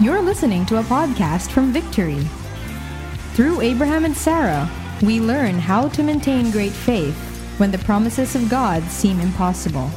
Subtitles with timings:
[0.00, 2.24] You're listening to a podcast from Victory.
[3.34, 4.66] Through Abraham and Sarah,
[5.02, 7.14] we learn how to maintain great faith
[7.58, 9.90] when the promises of God seem impossible.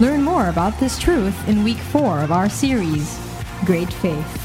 [0.00, 3.20] Learn more about this truth in week four of our series,
[3.66, 4.40] Great Faith.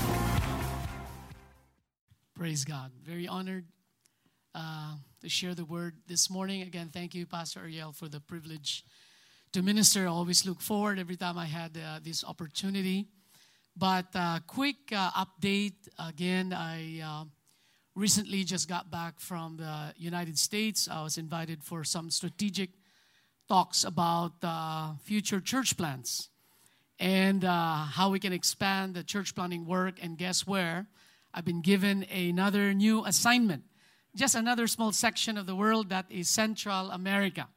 [2.35, 2.91] Praise God.
[3.01, 3.63] Very honored
[4.53, 6.63] uh, to share the word this morning.
[6.63, 8.83] Again, thank you, Pastor Ariel, for the privilege
[9.53, 10.03] to minister.
[10.03, 13.07] I always look forward every time I had uh, this opportunity.
[13.79, 17.23] But uh, quick uh, update again, I uh,
[17.95, 20.89] recently just got back from the United States.
[20.91, 22.71] I was invited for some strategic
[23.47, 26.27] talks about uh, future church plants
[26.99, 29.95] and uh, how we can expand the church planting work.
[30.01, 30.87] And guess where?
[31.33, 33.63] I've been given another new assignment.
[34.13, 37.47] Just another small section of the world that is Central America.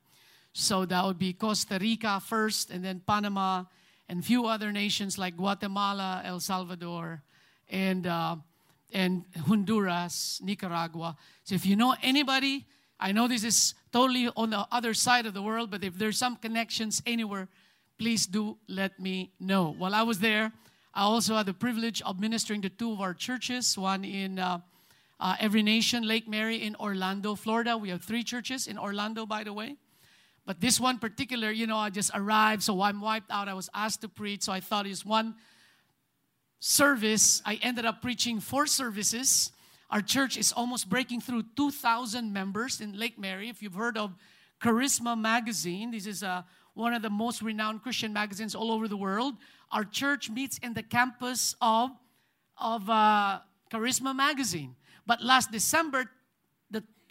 [0.53, 3.65] So that would be Costa Rica first, and then Panama
[4.13, 7.23] and few other nations like Guatemala, El Salvador,
[7.71, 8.37] and, uh,
[8.93, 11.17] and Honduras, Nicaragua.
[11.45, 12.67] So if you know anybody,
[13.01, 16.19] I know this is totally on the other side of the world, but if there's
[16.19, 17.49] some connections anywhere,
[17.99, 19.75] please do let me know.
[19.79, 20.53] While I was there,
[20.93, 24.59] I also had the privilege of ministering to two of our churches, one in uh,
[25.21, 27.79] uh, Every Nation, Lake Mary in Orlando, Florida.
[27.79, 29.77] We have three churches in Orlando, by the way.
[30.45, 33.49] But this one particular, you know, I just arrived, so I'm wiped out.
[33.49, 35.37] I was asked to preach, so I thought it's one
[36.59, 37.43] service.
[37.45, 39.53] I ended up preaching four services.
[39.91, 43.49] Our church is almost breaking through 2,000 members in Lake Mary.
[43.49, 44.15] If you've heard of
[44.61, 46.43] Charisma Magazine, this is uh,
[46.75, 49.35] one of the most renowned Christian magazines all over the world.
[49.71, 51.91] Our church meets in the campus of,
[52.57, 53.41] of uh,
[53.71, 54.77] Charisma Magazine.
[55.07, 56.11] But last December,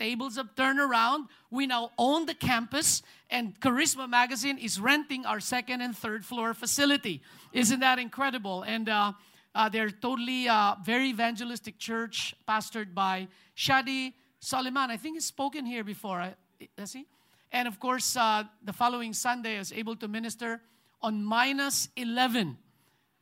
[0.02, 1.28] tables have turned around.
[1.52, 6.56] We now own the campus, and Charisma Magazine is renting our second and third floor
[6.56, 7.22] facility.
[7.54, 8.64] Isn't that incredible?
[8.64, 9.14] And uh,
[9.54, 14.90] uh, they're totally uh, very evangelistic church, pastored by Shadi Soliman.
[14.90, 16.34] I think he's spoken here before.
[16.76, 17.06] Does he?
[17.52, 20.62] And of course, uh, the following Sunday, I was able to minister
[21.02, 22.58] on minus 11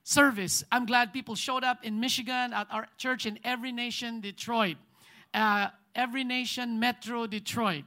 [0.04, 0.64] service.
[0.72, 4.78] I'm glad people showed up in Michigan at our church in every nation, Detroit.
[5.34, 7.84] Uh, every nation, Metro, Detroit.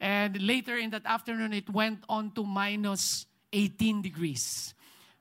[0.00, 4.74] And later in that afternoon, it went on to minus 18 degrees.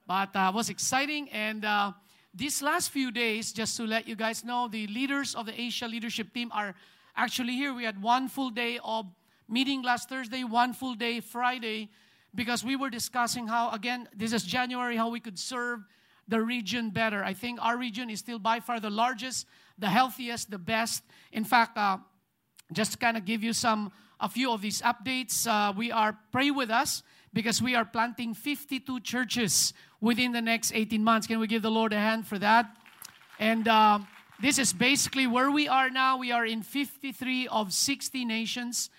[0.07, 1.29] But uh, was exciting.
[1.29, 1.91] And uh,
[2.33, 5.87] these last few days, just to let you guys know, the leaders of the Asia
[5.87, 6.75] leadership team are
[7.15, 7.73] actually here.
[7.73, 9.05] We had one full day of
[9.47, 11.89] meeting last Thursday, one full day Friday,
[12.33, 15.79] because we were discussing how, again, this is January, how we could serve
[16.27, 17.23] the region better.
[17.23, 19.47] I think our region is still by far the largest,
[19.79, 21.03] the healthiest, the best.
[21.31, 21.97] In fact, uh,
[22.71, 26.51] just kind of give you some a few of these updates uh, we are pray
[26.51, 27.03] with us
[27.33, 31.27] because we are planting 52 churches within the next 18 months.
[31.27, 32.75] Can we give the lord a hand for that?
[33.37, 33.99] And uh,
[34.41, 36.17] this is basically where we are now.
[36.17, 38.89] We are in 53 of 60 nations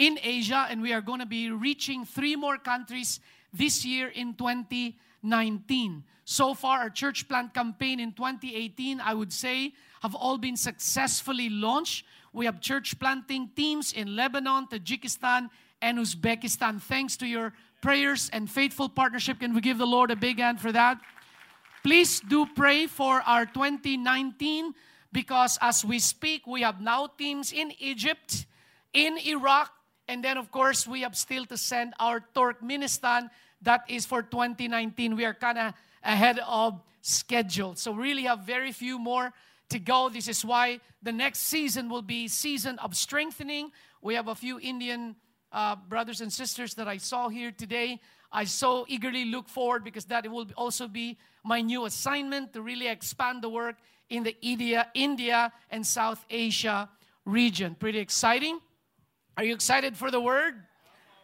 [0.00, 3.20] in asia and we are going to be reaching three more countries
[3.52, 9.72] this year in 2019 so far our church plant campaign in 2018 i would say
[10.00, 15.48] have all been successfully launched we have church planting teams in Lebanon, Tajikistan,
[15.82, 16.80] and Uzbekistan.
[16.80, 19.40] Thanks to your prayers and faithful partnership.
[19.40, 20.98] Can we give the Lord a big hand for that?
[21.82, 24.74] Please do pray for our 2019
[25.12, 28.46] because as we speak, we have now teams in Egypt,
[28.92, 29.72] in Iraq,
[30.06, 33.30] and then, of course, we have still to send our Turkmenistan.
[33.62, 35.16] That is for 2019.
[35.16, 37.76] We are kind of ahead of schedule.
[37.76, 39.32] So, really have very few more
[39.70, 40.08] to go.
[40.08, 43.72] This is why the next season will be season of strengthening.
[44.02, 45.16] We have a few Indian
[45.52, 48.00] uh, brothers and sisters that I saw here today.
[48.32, 52.86] I so eagerly look forward because that will also be my new assignment to really
[52.86, 53.76] expand the work
[54.08, 56.88] in the India, India and South Asia
[57.24, 57.74] region.
[57.74, 58.60] Pretty exciting.
[59.36, 60.54] Are you excited for the word?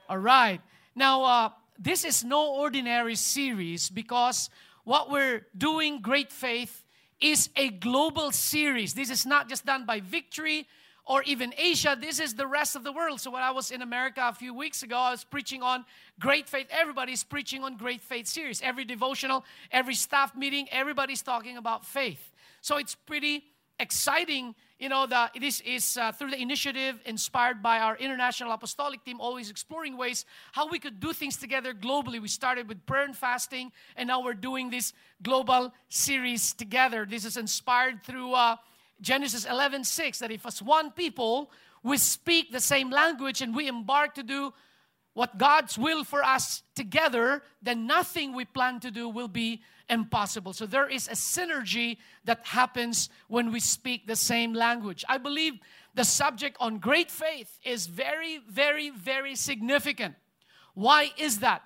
[0.08, 0.60] All right.
[0.94, 4.50] Now, uh, this is no ordinary series because
[4.84, 6.85] what we're doing, Great Faith,
[7.20, 8.94] is a global series.
[8.94, 10.66] This is not just done by Victory
[11.06, 11.96] or even Asia.
[11.98, 13.20] This is the rest of the world.
[13.20, 15.84] So when I was in America a few weeks ago, I was preaching on
[16.18, 16.66] Great Faith.
[16.70, 18.60] Everybody's preaching on Great Faith series.
[18.60, 22.32] Every devotional, every staff meeting, everybody's talking about faith.
[22.60, 23.44] So it's pretty
[23.78, 29.04] exciting you know the this is uh, through the initiative inspired by our international apostolic
[29.04, 32.20] team always exploring ways how we could do things together globally.
[32.20, 34.92] We started with prayer and fasting and now we're doing this
[35.22, 37.06] global series together.
[37.08, 38.56] This is inspired through uh,
[39.00, 41.50] genesis 11 6 that if as one people
[41.82, 44.52] we speak the same language and we embark to do
[45.16, 50.52] what God's will for us together, then nothing we plan to do will be impossible.
[50.52, 51.96] So there is a synergy
[52.26, 55.06] that happens when we speak the same language.
[55.08, 55.54] I believe
[55.94, 60.16] the subject on great faith is very, very, very significant.
[60.74, 61.62] Why is that?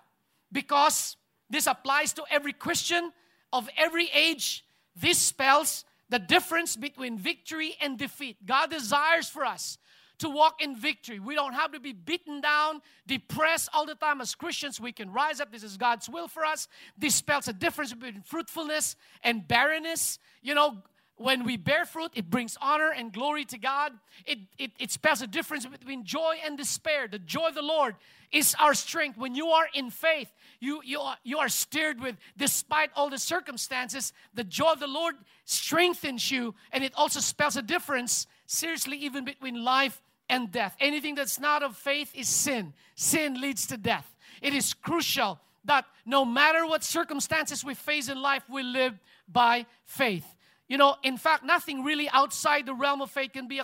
[0.52, 1.16] Because
[1.50, 3.10] this applies to every Christian
[3.52, 4.64] of every age.
[4.94, 8.46] This spells the difference between victory and defeat.
[8.46, 9.76] God desires for us
[10.20, 11.18] to walk in victory.
[11.18, 14.20] We don't have to be beaten down, depressed all the time.
[14.20, 15.52] As Christians, we can rise up.
[15.52, 16.68] This is God's will for us.
[16.96, 20.18] This spells a difference between fruitfulness and barrenness.
[20.42, 20.82] You know,
[21.16, 23.92] when we bear fruit, it brings honor and glory to God.
[24.24, 27.08] It, it, it spells a difference between joy and despair.
[27.08, 27.96] The joy of the Lord
[28.32, 29.18] is our strength.
[29.18, 33.18] When you are in faith, you, you, are, you are stirred with, despite all the
[33.18, 35.14] circumstances, the joy of the Lord
[35.44, 40.76] strengthens you, and it also spells a difference, seriously, even between life and death.
[40.80, 42.72] Anything that's not of faith is sin.
[42.94, 44.16] Sin leads to death.
[44.40, 48.98] It is crucial that no matter what circumstances we face in life, we live
[49.28, 50.24] by faith.
[50.68, 53.60] You know, in fact, nothing really outside the realm of faith can be,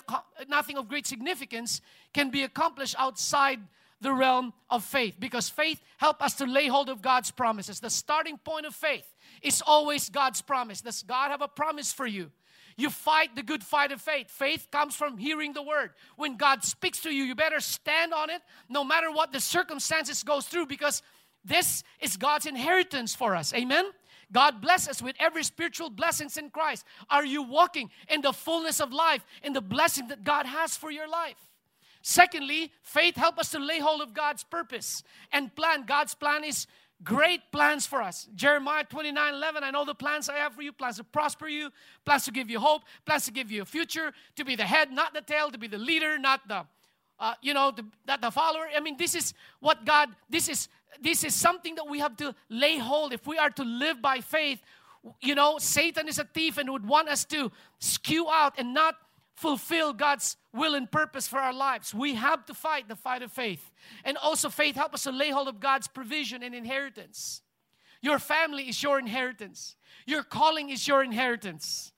[0.48, 1.80] nothing of great significance
[2.12, 3.60] can be accomplished outside
[4.00, 7.80] the realm of faith because faith helps us to lay hold of God's promises.
[7.80, 9.06] The starting point of faith
[9.40, 10.80] is always God's promise.
[10.80, 12.30] Does God have a promise for you?
[12.76, 14.31] You fight the good fight of faith.
[14.31, 15.90] Faith comes from hearing the word.
[16.17, 20.23] When God speaks to you, you better stand on it no matter what the circumstances
[20.23, 21.02] goes through because
[21.44, 23.55] this is God's inheritance for us.
[23.55, 23.87] Amen.
[24.32, 26.84] God bless us with every spiritual blessings in Christ.
[27.08, 30.90] Are you walking in the fullness of life, in the blessing that God has for
[30.90, 31.38] your life?
[32.02, 35.02] Secondly, faith help us to lay hold of God's purpose
[35.32, 35.84] and plan.
[35.87, 36.67] God's plan is
[37.04, 38.28] great plans for us.
[38.34, 41.70] Jeremiah 29 11, I know the plans I have for you plans to prosper you,
[42.04, 44.90] plans to give you hope, plans to give you a future, to be the head,
[44.90, 46.64] not the tail, to be the leader, not the,
[47.20, 48.66] uh, you know, the, not the follower.
[48.75, 50.69] I mean, this is what God, this is,
[51.00, 53.12] this is something that we have to lay hold.
[53.12, 54.60] If we are to live by faith,
[55.20, 58.96] you know, Satan is a thief and would want us to skew out and not
[59.37, 61.94] fulfill God's will and purpose for our lives.
[61.94, 63.71] We have to fight the fight of faith.
[64.05, 67.43] And also, faith help us to lay hold of God's provision and inheritance.
[68.00, 71.93] Your family is your inheritance, your calling is your inheritance.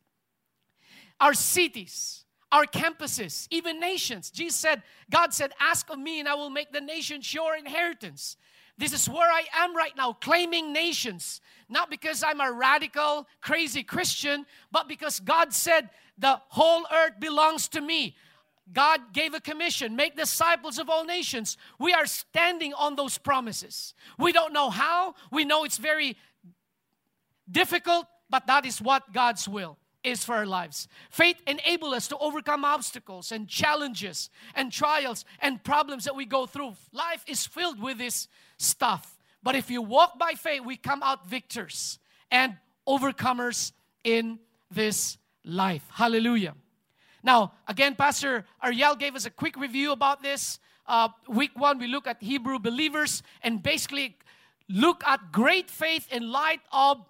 [1.20, 4.30] Our cities, our campuses, even nations.
[4.30, 8.36] Jesus said, God said, Ask of me, and I will make the nations your inheritance.
[8.78, 11.40] This is where I am right now, claiming nations.
[11.68, 17.68] Not because I'm a radical, crazy Christian, but because God said, The whole earth belongs
[17.68, 18.16] to me.
[18.72, 21.56] God gave a commission make disciples of all nations.
[21.78, 23.94] We are standing on those promises.
[24.18, 26.16] We don't know how, we know it's very
[27.50, 30.86] difficult, but that is what God's will is for our lives.
[31.10, 36.46] Faith enables us to overcome obstacles and challenges and trials and problems that we go
[36.46, 36.74] through.
[36.92, 38.28] Life is filled with this
[38.58, 39.18] stuff.
[39.42, 41.98] But if you walk by faith, we come out victors
[42.30, 42.56] and
[42.86, 43.72] overcomers
[44.04, 44.38] in
[44.70, 45.16] this
[45.48, 45.82] life.
[45.90, 46.54] Hallelujah.
[47.22, 50.60] Now, again, Pastor Ariel gave us a quick review about this.
[50.86, 54.16] Uh, week one, we look at Hebrew believers and basically
[54.68, 57.04] look at great faith in light of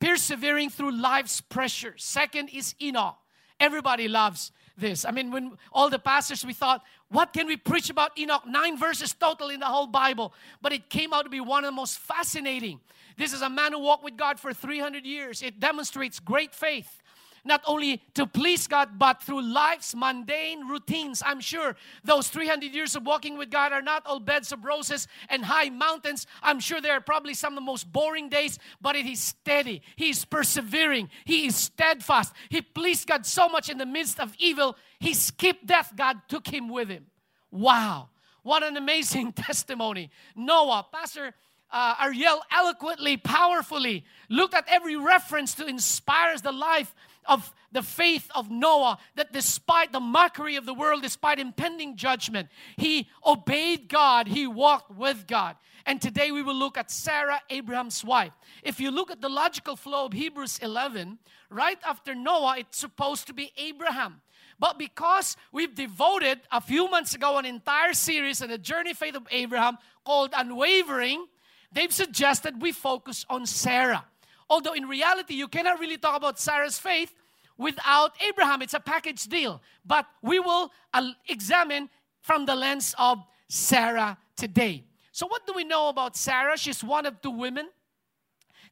[0.00, 1.94] persevering through life's pressure.
[1.96, 3.16] Second is Enoch.
[3.60, 5.04] Everybody loves this.
[5.04, 8.42] I mean, when all the pastors, we thought, what can we preach about Enoch?
[8.46, 10.34] Nine verses total in the whole Bible.
[10.60, 12.80] But it came out to be one of the most fascinating.
[13.16, 15.42] This is a man who walked with God for 300 years.
[15.42, 17.01] It demonstrates great faith
[17.44, 21.22] not only to please God, but through life's mundane routines.
[21.24, 25.08] I'm sure those 300 years of walking with God are not all beds of roses
[25.28, 26.26] and high mountains.
[26.42, 29.82] I'm sure there are probably some of the most boring days, but it is steady.
[29.96, 31.10] He is persevering.
[31.24, 32.32] He is steadfast.
[32.48, 34.76] He pleased God so much in the midst of evil.
[35.00, 35.92] He skipped death.
[35.96, 37.06] God took him with him.
[37.50, 38.08] Wow.
[38.42, 40.10] What an amazing testimony.
[40.36, 41.34] Noah, Pastor
[41.72, 46.94] uh, Ariel eloquently, powerfully looked at every reference to inspire the life
[47.26, 52.48] of the faith of Noah that despite the mockery of the world, despite impending judgment,
[52.76, 55.56] he obeyed God, he walked with God.
[55.86, 58.32] And today we will look at Sarah, Abraham's wife.
[58.62, 61.18] If you look at the logical flow of Hebrews 11,
[61.50, 64.20] right after Noah, it's supposed to be Abraham.
[64.58, 69.16] But because we've devoted a few months ago an entire series on the journey faith
[69.16, 71.26] of Abraham called Unwavering,
[71.72, 74.04] they've suggested we focus on Sarah.
[74.48, 77.14] Although in reality, you cannot really talk about Sarah's faith
[77.56, 78.62] without Abraham.
[78.62, 79.62] It's a package deal.
[79.84, 84.84] But we will uh, examine from the lens of Sarah today.
[85.12, 86.56] So, what do we know about Sarah?
[86.56, 87.68] She's one of two women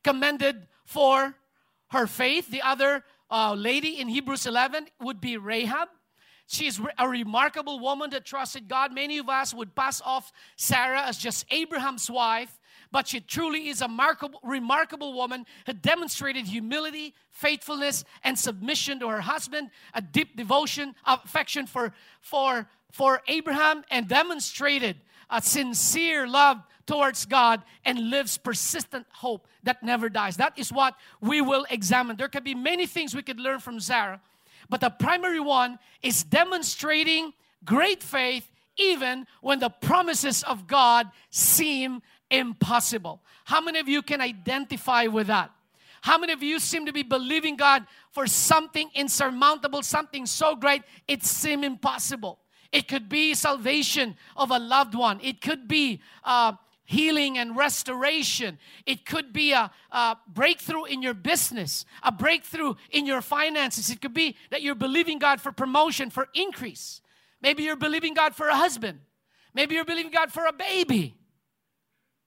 [0.03, 1.35] commended for
[1.91, 2.50] her faith.
[2.50, 5.89] The other uh, lady in Hebrews 11 would be Rahab.
[6.47, 8.93] She is a remarkable woman that trusted God.
[8.93, 12.59] Many of us would pass off Sarah as just Abraham's wife,
[12.92, 19.09] but she truly is a remarkable, remarkable woman who demonstrated humility, faithfulness, and submission to
[19.09, 24.97] her husband, a deep devotion, affection for, for, for Abraham, and demonstrated
[25.30, 30.37] a sincere love towards God and lives persistent hope that never dies.
[30.37, 32.16] That is what we will examine.
[32.16, 34.20] There could be many things we could learn from Sarah,
[34.68, 37.32] but the primary one is demonstrating
[37.64, 43.22] great faith even when the promises of God seem impossible.
[43.44, 45.50] How many of you can identify with that?
[46.02, 50.82] How many of you seem to be believing God for something insurmountable, something so great
[51.06, 52.38] it seems impossible?
[52.72, 55.20] It could be salvation of a loved one.
[55.22, 56.52] It could be uh,
[56.84, 58.58] healing and restoration.
[58.87, 63.90] It could be a, a, breakthrough in your business, a breakthrough in your finances.
[63.90, 67.00] It could be that you're believing God for promotion, for increase.
[67.42, 69.00] Maybe you're believing God for a husband.
[69.54, 71.14] Maybe you're believing God for a baby.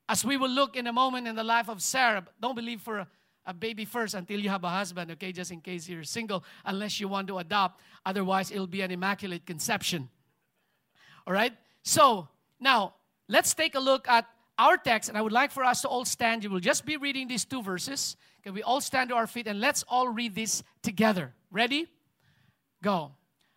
[0.09, 2.99] As we will look in a moment in the life of Sarah, don't believe for
[2.99, 3.07] a,
[3.45, 5.31] a baby first until you have a husband, okay?
[5.31, 7.79] Just in case you're single, unless you want to adopt.
[8.05, 10.09] Otherwise, it'll be an immaculate conception.
[11.25, 11.53] All right?
[11.83, 12.27] So,
[12.59, 12.95] now
[13.27, 14.25] let's take a look at
[14.57, 16.43] our text, and I would like for us to all stand.
[16.43, 18.15] You will just be reading these two verses.
[18.43, 21.33] Can we all stand to our feet and let's all read this together?
[21.49, 21.87] Ready?
[22.83, 23.13] Go.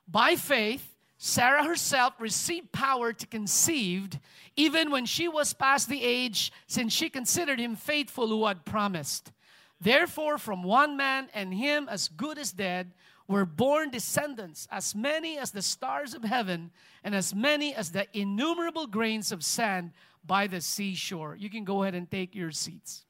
[0.08, 4.18] By faith, Sarah herself received power to conceive
[4.54, 9.32] even when she was past the age, since she considered him faithful who had promised.
[9.80, 12.92] Therefore, from one man and him as good as dead,
[13.28, 16.70] were born descendants, as many as the stars of heaven
[17.02, 19.92] and as many as the innumerable grains of sand
[20.24, 21.36] by the seashore.
[21.36, 23.04] You can go ahead and take your seats.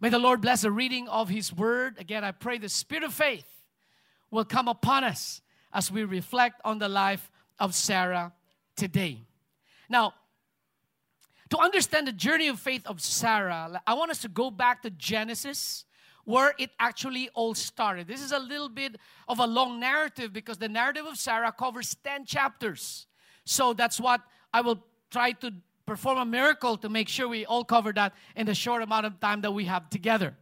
[0.00, 1.96] May the Lord bless the reading of His word.
[1.98, 3.48] Again, I pray the spirit of faith
[4.30, 5.40] will come upon us
[5.72, 8.32] as we reflect on the life of Sarah
[8.76, 9.22] today.
[9.88, 10.14] Now,
[11.50, 14.90] to understand the journey of faith of Sarah, I want us to go back to
[14.90, 15.84] Genesis
[16.24, 18.06] where it actually all started.
[18.06, 18.96] This is a little bit
[19.28, 23.06] of a long narrative because the narrative of Sarah covers 10 chapters.
[23.46, 24.20] So that's what
[24.52, 25.54] I will try to
[25.86, 29.18] perform a miracle to make sure we all cover that in the short amount of
[29.20, 30.36] time that we have together.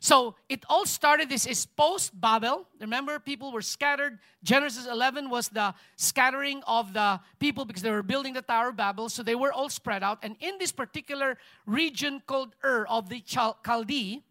[0.00, 2.66] So it all started, this is post Babel.
[2.80, 4.18] Remember, people were scattered.
[4.44, 8.76] Genesis 11 was the scattering of the people because they were building the Tower of
[8.76, 9.08] Babel.
[9.08, 10.18] So they were all spread out.
[10.22, 11.36] And in this particular
[11.66, 14.22] region called Ur of the Chaldee,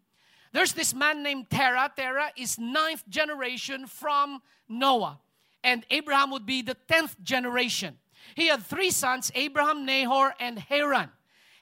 [0.53, 1.91] there's this man named Terah.
[1.95, 5.19] Terah is ninth generation from Noah.
[5.63, 7.97] And Abraham would be the tenth generation.
[8.35, 11.11] He had three sons Abraham, Nahor, and Haran.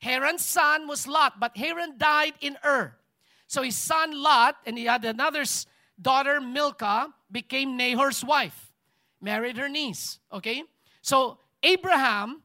[0.01, 2.95] Haran's son was Lot, but Haran died in Ur.
[3.47, 5.43] So his son Lot, and he had another
[6.01, 8.71] daughter, Milcah, became Nahor's wife,
[9.21, 10.19] married her niece.
[10.31, 10.63] Okay?
[11.01, 12.41] So Abraham,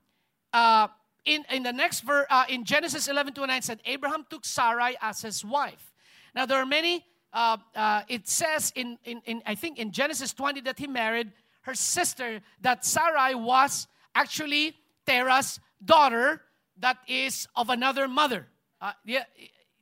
[0.53, 0.89] uh,
[1.25, 4.97] in, in the next verse, uh, in Genesis 11 to 9 said, Abraham took Sarai
[5.01, 5.93] as his wife.
[6.35, 10.33] Now, there are many, uh, uh, it says in, in, in, I think in Genesis
[10.33, 14.77] 20 that he married her sister, that Sarai was actually
[15.07, 16.43] Terah's daughter
[16.79, 18.47] that is of another mother.
[18.81, 19.25] Uh, yeah,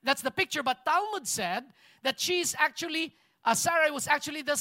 [0.02, 1.64] that's the picture, but Talmud said
[2.02, 3.14] that she's actually,
[3.44, 3.54] uh,
[3.92, 4.58] was actually the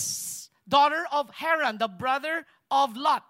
[0.67, 3.24] daughter of Haran, the brother of Lot.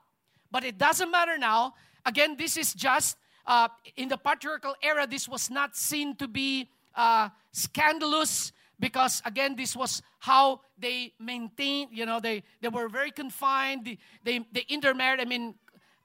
[0.52, 1.74] But it doesn't matter now.
[2.06, 6.70] Again, this is just uh, in the patriarchal era, this was not seen to be
[6.96, 13.12] uh, scandalous because again this was how they maintained you know they they were very
[13.12, 15.56] confined they they, they intermarried i mean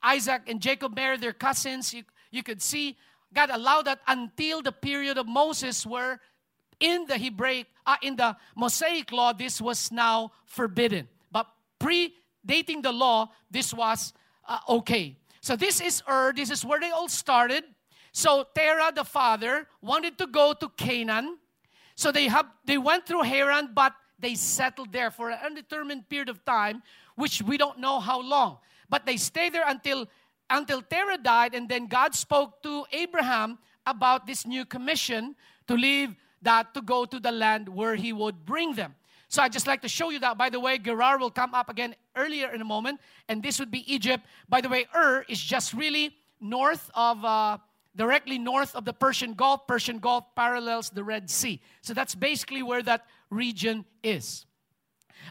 [0.03, 2.97] isaac and jacob married their cousins you, you could see
[3.35, 6.21] god allowed that until the period of moses where
[6.81, 11.47] in the hebraic uh, in the mosaic law this was now forbidden but
[11.79, 14.13] predating the law this was
[14.49, 17.65] uh, okay so this is ur this is where they all started
[18.13, 21.39] so Terah, the father, wanted to go to Canaan.
[21.97, 26.29] So they have they went through Haran, but they settled there for an undetermined period
[26.29, 26.83] of time,
[27.17, 28.59] which we don't know how long.
[28.89, 30.07] But they stayed there until
[30.53, 35.35] until Terah died, and then God spoke to Abraham about this new commission
[35.67, 38.95] to leave that to go to the land where he would bring them.
[39.29, 40.37] So I just like to show you that.
[40.37, 43.71] By the way, Gerar will come up again earlier in a moment, and this would
[43.71, 44.25] be Egypt.
[44.49, 47.25] By the way, Ur is just really north of.
[47.25, 47.59] Uh,
[47.95, 49.67] directly north of the Persian Gulf.
[49.67, 51.61] Persian Gulf parallels the Red Sea.
[51.83, 54.47] So that's basically where that region is.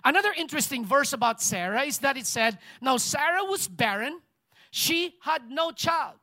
[0.03, 4.21] Another interesting verse about Sarah is that it said, Now Sarah was barren,
[4.71, 6.15] she had no child.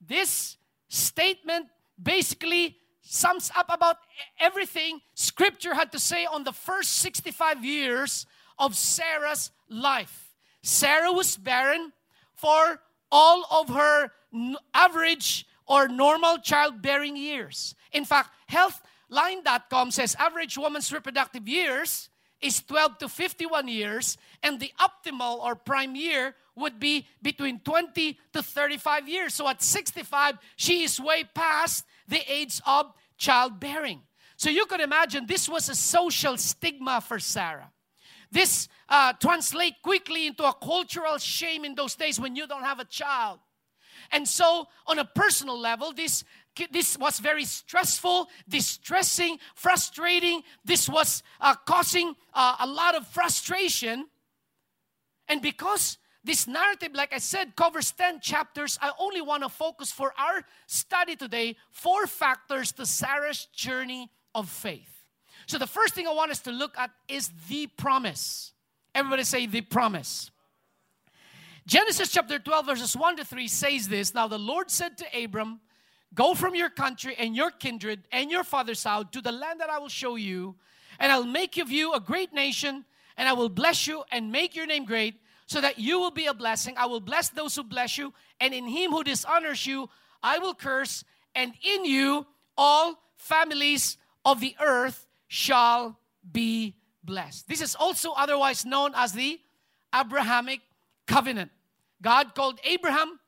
[0.00, 0.56] This
[0.88, 1.66] statement
[2.02, 3.98] basically sums up about
[4.40, 8.26] everything scripture had to say on the first 65 years
[8.58, 10.34] of Sarah's life.
[10.62, 11.92] Sarah was barren
[12.34, 12.80] for
[13.12, 14.10] all of her
[14.74, 17.74] average or normal childbearing years.
[17.92, 22.08] In fact, healthline.com says average woman's reproductive years
[22.40, 28.18] is 12 to 51 years, and the optimal or prime year would be between 20
[28.32, 29.34] to 35 years.
[29.34, 34.02] So at 65, she is way past the age of childbearing.
[34.36, 37.70] So you could imagine this was a social stigma for Sarah.
[38.30, 42.80] This uh, translate quickly into a cultural shame in those days when you don't have
[42.80, 43.38] a child.
[44.12, 46.22] And so, on a personal level, this
[46.70, 50.42] this was very stressful, distressing, frustrating.
[50.64, 54.06] This was uh, causing uh, a lot of frustration.
[55.28, 59.92] And because this narrative, like I said, covers 10 chapters, I only want to focus
[59.92, 64.90] for our study today four factors to Sarah's journey of faith.
[65.46, 68.52] So, the first thing I want us to look at is the promise.
[68.94, 70.30] Everybody say the promise.
[71.66, 75.60] Genesis chapter 12, verses 1 to 3 says this Now the Lord said to Abram,
[76.14, 79.70] Go from your country and your kindred and your father's house to the land that
[79.70, 80.56] I will show you,
[80.98, 82.84] and I'll make of you a great nation,
[83.16, 86.26] and I will bless you and make your name great, so that you will be
[86.26, 86.74] a blessing.
[86.76, 89.88] I will bless those who bless you, and in him who dishonors you,
[90.22, 92.26] I will curse, and in you
[92.56, 95.98] all families of the earth shall
[96.30, 96.74] be
[97.04, 97.48] blessed.
[97.48, 99.40] This is also otherwise known as the
[99.94, 100.60] Abrahamic
[101.06, 101.50] covenant.
[102.02, 103.20] God called Abraham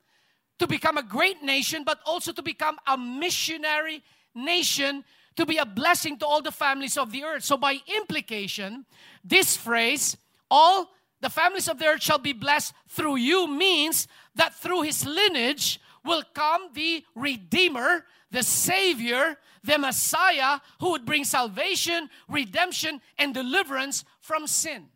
[0.59, 4.03] to become a great nation, but also to become a missionary
[4.35, 5.05] nation
[5.37, 7.45] to be a blessing to all the families of the earth.
[7.45, 8.85] So, by implication,
[9.25, 10.17] this phrase,
[10.51, 15.05] all the families of the earth shall be blessed through you, means that through his
[15.05, 23.35] lineage will come the Redeemer, the Savior, the Messiah who would bring salvation, redemption, and
[23.35, 24.87] deliverance from sin.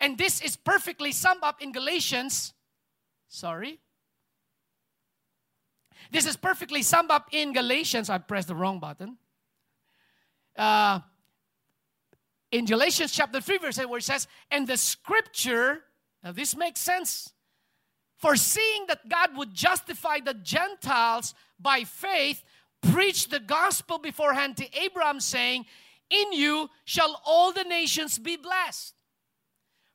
[0.00, 2.54] And this is perfectly summed up in Galatians.
[3.28, 3.80] Sorry.
[6.10, 8.10] This is perfectly summed up in Galatians.
[8.10, 9.16] I pressed the wrong button.
[10.56, 11.00] Uh,
[12.52, 15.80] in Galatians chapter 3, verse 8, where it says, And the scripture,
[16.22, 17.32] now this makes sense,
[18.18, 22.44] foreseeing that God would justify the Gentiles by faith,
[22.82, 25.64] preached the gospel beforehand to Abraham, saying,
[26.10, 28.94] In you shall all the nations be blessed.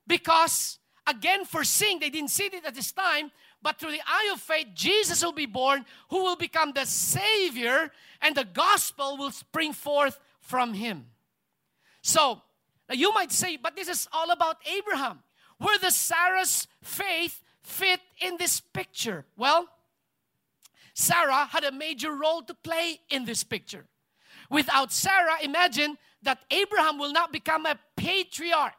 [0.08, 3.30] Because, again, foreseeing, they didn't see it at this time,
[3.62, 7.92] but through the eye of faith, Jesus will be born, who will become the Savior,
[8.20, 11.06] and the gospel will spring forth from him.
[12.02, 12.42] So,
[12.92, 15.20] you might say, but this is all about Abraham.
[15.58, 19.26] Where does Sarah's faith fit in this picture?
[19.36, 19.68] Well,
[20.94, 23.86] Sarah had a major role to play in this picture.
[24.50, 28.74] Without Sarah, imagine that Abraham will not become a patriarch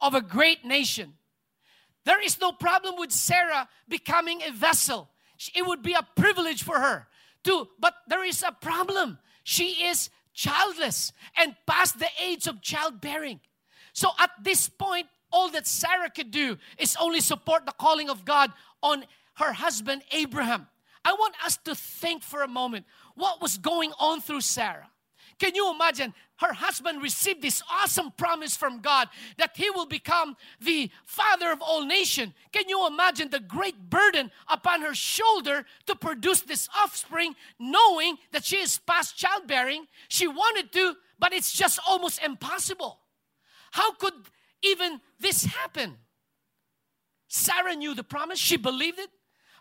[0.00, 1.14] of a great nation.
[2.04, 5.10] There is no problem with Sarah becoming a vessel.
[5.54, 7.08] It would be a privilege for her
[7.44, 9.18] to, but there is a problem.
[9.42, 13.40] She is childless and past the age of childbearing.
[13.92, 18.24] So at this point, all that Sarah could do is only support the calling of
[18.24, 20.68] God on her husband Abraham.
[21.04, 24.90] I want us to think for a moment what was going on through Sarah.
[25.38, 26.14] Can you imagine?
[26.38, 31.62] Her husband received this awesome promise from God that he will become the father of
[31.62, 32.34] all nation.
[32.52, 38.44] Can you imagine the great burden upon her shoulder to produce this offspring, knowing that
[38.44, 39.86] she is past childbearing?
[40.08, 42.98] She wanted to, but it's just almost impossible.
[43.72, 44.14] How could
[44.62, 45.96] even this happen?
[47.28, 49.10] Sarah knew the promise, she believed it,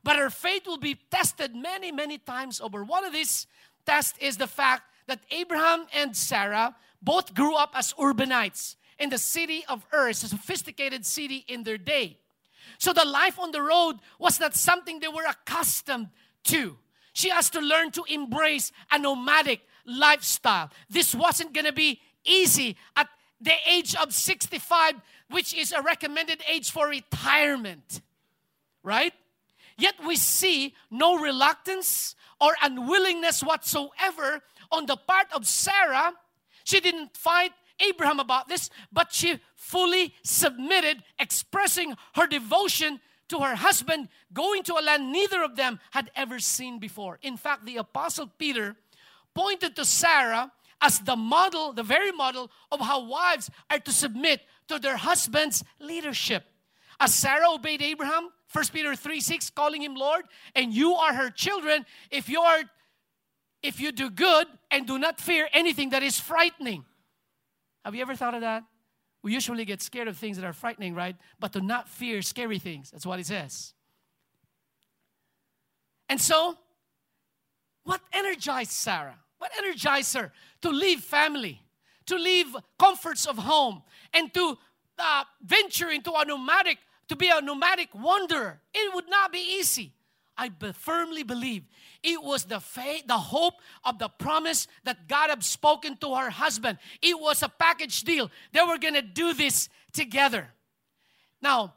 [0.04, 2.84] but her faith will be tested many, many times over.
[2.84, 3.48] One of these
[3.86, 9.18] tests is the fact that Abraham and Sarah both grew up as urbanites in the
[9.18, 12.18] city of Ur, a sophisticated city in their day.
[12.78, 16.10] So the life on the road was not something they were accustomed
[16.46, 16.78] to.
[17.14, 20.70] She has to learn to embrace a nomadic lifestyle.
[20.90, 23.08] This wasn't going to be easy at
[23.40, 24.96] the age of 65,
[25.30, 28.02] which is a recommended age for retirement,
[28.84, 29.14] right?
[29.78, 34.42] Yet we see no reluctance or unwillingness whatsoever
[34.76, 36.14] on the part of Sarah.
[36.64, 43.56] She didn't fight Abraham about this, but she fully submitted, expressing her devotion to her
[43.56, 47.18] husband, going to a land neither of them had ever seen before.
[47.22, 48.76] In fact, the Apostle Peter
[49.34, 54.42] pointed to Sarah as the model, the very model of how wives are to submit
[54.68, 56.44] to their husband's leadership.
[57.00, 61.30] As Sarah obeyed Abraham, 1 Peter 3 6, calling him Lord, and you are her
[61.30, 62.64] children if you are
[63.66, 66.86] if you do good and do not fear anything that is frightening.
[67.84, 68.64] Have you ever thought of that?
[69.22, 71.16] We usually get scared of things that are frightening, right?
[71.40, 72.92] But to not fear scary things.
[72.92, 73.74] That's what it says.
[76.08, 76.58] And so,
[77.84, 79.18] what energized Sarah?
[79.40, 81.62] What energized her to leave family,
[82.06, 83.82] to leave comforts of home,
[84.14, 84.58] and to
[85.00, 88.62] uh, venture into a nomadic, to be a nomadic wanderer?
[88.74, 89.94] It would not be easy.
[90.38, 91.64] I be- firmly believe
[92.04, 96.30] it was the faith, the hope of the promise that God had spoken to her
[96.30, 96.78] husband.
[97.02, 98.30] It was a package deal.
[98.52, 100.50] They were going to do this together.
[101.42, 101.74] Now,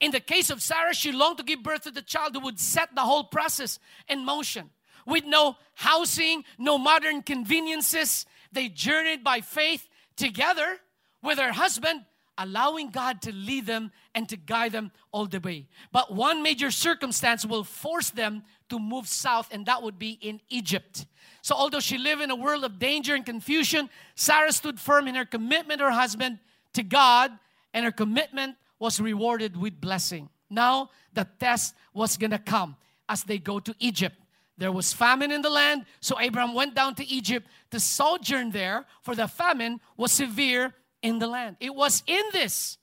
[0.00, 2.58] in the case of Sarah, she longed to give birth to the child who would
[2.58, 4.70] set the whole process in motion.
[5.06, 10.78] With no housing, no modern conveniences, they journeyed by faith together
[11.22, 12.04] with her husband
[12.40, 15.66] allowing God to lead them and to guide them all the way.
[15.92, 20.40] But one major circumstance will force them to move south, and that would be in
[20.48, 21.06] Egypt.
[21.42, 25.14] So, although she lived in a world of danger and confusion, Sarah stood firm in
[25.14, 26.38] her commitment her husband,
[26.72, 27.32] to God,
[27.74, 30.28] and her commitment was rewarded with blessing.
[30.48, 32.76] Now, the test was gonna come
[33.08, 34.16] as they go to Egypt.
[34.56, 38.86] There was famine in the land, so Abraham went down to Egypt to sojourn there,
[39.02, 41.56] for the famine was severe in the land.
[41.60, 42.78] It was in this.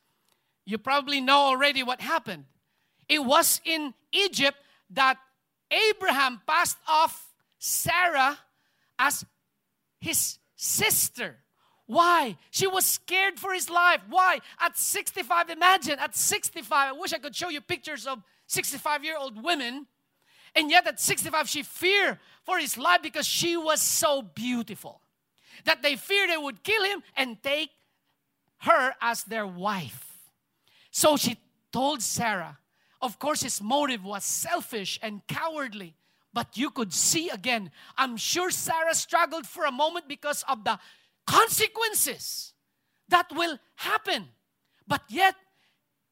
[0.66, 2.46] You probably know already what happened.
[3.08, 4.58] It was in Egypt
[4.92, 5.18] that
[5.72, 8.38] Abraham passed off Sarah
[9.00, 9.26] as
[10.02, 11.38] his sister.
[11.86, 12.38] Why?
[12.52, 14.02] She was scared for his life.
[14.10, 14.40] Why?
[14.60, 19.18] At 65, imagine, at 65, I wish I could show you pictures of 65 year
[19.18, 19.88] old women.
[20.56, 25.02] And yet at 65, she feared for his life because she was so beautiful
[25.66, 27.70] that they feared they would kill him and take
[28.60, 30.32] her as their wife.
[30.92, 31.38] So she
[31.72, 32.58] told Sarah,
[33.02, 35.96] of course, his motive was selfish and cowardly.
[36.34, 40.80] But you could see again, I'm sure Sarah struggled for a moment because of the
[41.26, 42.54] consequences
[43.10, 44.28] that will happen.
[44.88, 45.36] But yet,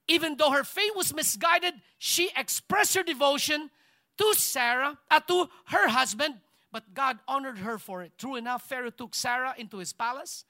[0.08, 3.72] even though her faith was misguided, she expressed her devotion
[4.18, 6.36] to Sarah, uh, to her husband,
[6.72, 8.12] but God honored her for it.
[8.18, 10.46] True enough, Pharaoh took Sarah into his palace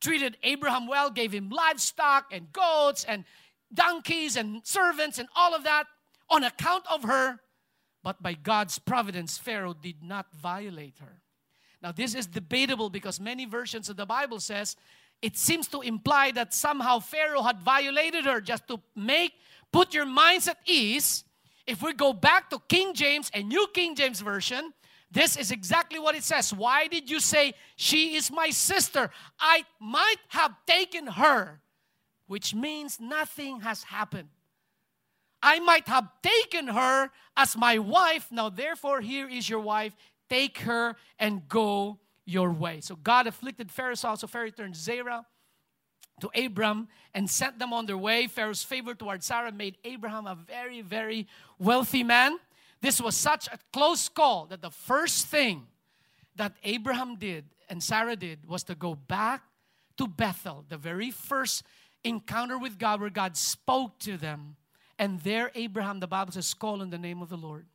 [0.00, 3.24] treated Abraham well, gave him livestock and goats and
[3.72, 5.86] donkeys and servants and all of that
[6.28, 7.40] on account of her.
[8.02, 11.20] But by God's providence, Pharaoh did not violate her.
[11.82, 14.76] Now, this is debatable because many versions of the Bible says
[15.22, 19.32] it seems to imply that somehow Pharaoh had violated her just to make,
[19.72, 21.24] put your minds at ease.
[21.66, 24.72] If we go back to King James and New King James Version,
[25.10, 26.54] this is exactly what it says.
[26.54, 29.10] Why did you say, She is my sister?
[29.38, 31.60] I might have taken her,
[32.26, 34.28] which means nothing has happened.
[35.42, 38.28] I might have taken her as my wife.
[38.30, 39.96] Now, therefore, here is your wife.
[40.28, 42.80] Take her and go your way.
[42.80, 45.26] So, God afflicted Pharaoh, so Pharaoh turned Sarah
[46.20, 48.26] to Abram and sent them on their way.
[48.26, 51.26] Pharaoh's favor towards Sarah made Abraham a very, very
[51.58, 52.38] wealthy man.
[52.80, 55.66] This was such a close call that the first thing
[56.36, 59.42] that Abraham did and Sarah did was to go back
[59.98, 61.62] to Bethel, the very first
[62.04, 64.56] encounter with God where God spoke to them.
[64.98, 67.66] And there, Abraham, the Bible says, call on the name of the Lord.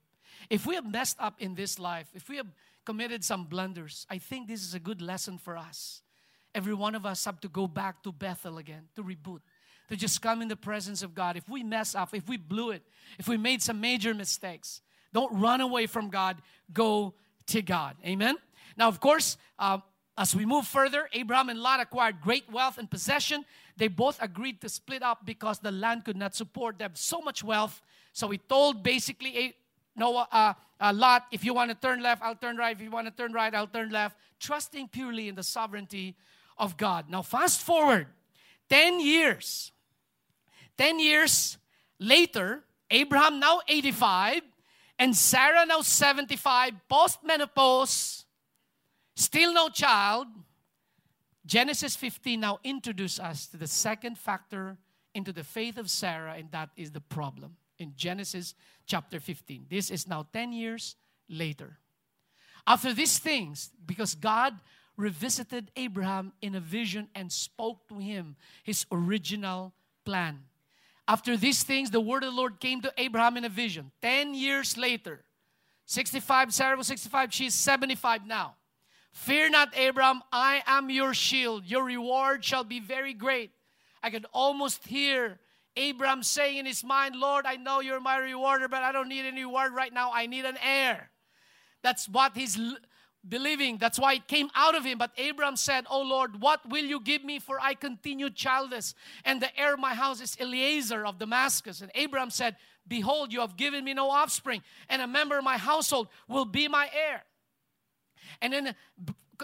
[0.49, 2.47] If we have messed up in this life, if we have
[2.85, 6.01] committed some blunders, I think this is a good lesson for us.
[6.53, 9.39] Every one of us have to go back to Bethel again, to reboot,
[9.89, 11.35] to just come in the presence of God.
[11.35, 12.83] If we mess up, if we blew it,
[13.19, 14.81] if we made some major mistakes,
[15.15, 16.41] don't run away from God.
[16.73, 17.13] Go
[17.47, 17.95] to God.
[18.05, 18.35] Amen.
[18.75, 19.77] Now, of course, uh,
[20.17, 23.45] as we move further, Abraham and Lot acquired great wealth and possession.
[23.77, 27.45] They both agreed to split up because the land could not support them so much
[27.45, 27.81] wealth.
[28.11, 29.55] So he told basically
[29.95, 32.75] Noah, uh, uh, Lot, if you want to turn left, I'll turn right.
[32.75, 34.17] If you want to turn right, I'll turn left.
[34.41, 36.17] Trusting purely in the sovereignty
[36.57, 37.09] of God.
[37.09, 38.07] Now, fast forward
[38.69, 39.71] 10 years.
[40.77, 41.57] 10 years
[41.99, 44.41] later, Abraham, now 85,
[44.97, 48.25] and Sarah, now 75, post menopause,
[49.15, 50.27] still no child.
[51.45, 54.77] Genesis 15 now introduces us to the second factor
[55.13, 57.57] into the faith of Sarah, and that is the problem.
[57.77, 58.55] In Genesis
[58.85, 59.65] chapter 15.
[59.69, 60.95] This is now 10 years
[61.29, 61.77] later.
[62.65, 64.55] After these things, because God
[64.97, 69.73] revisited Abraham in a vision and spoke to him his original
[70.05, 70.43] plan.
[71.07, 73.91] After these things, the word of the Lord came to Abraham in a vision.
[74.01, 75.23] 10 years later,
[75.85, 78.55] 65, Sarah was 65, she's 75 now.
[79.11, 81.65] Fear not, Abraham, I am your shield.
[81.65, 83.51] Your reward shall be very great.
[84.03, 85.39] I could almost hear
[85.77, 89.25] Abraham saying in his mind, Lord, I know you're my rewarder, but I don't need
[89.25, 90.11] any reward right now.
[90.13, 91.11] I need an heir.
[91.81, 92.59] That's what his
[93.27, 93.77] believing.
[93.77, 94.97] That's why it came out of him.
[94.97, 97.39] But Abraham said, Oh Lord, what will you give me?
[97.39, 101.81] For I continue childless, and the heir of my house is Eliezer of Damascus.
[101.81, 102.55] And Abraham said,
[102.87, 106.67] Behold, you have given me no offspring, and a member of my household will be
[106.67, 107.23] my heir.
[108.41, 108.75] And then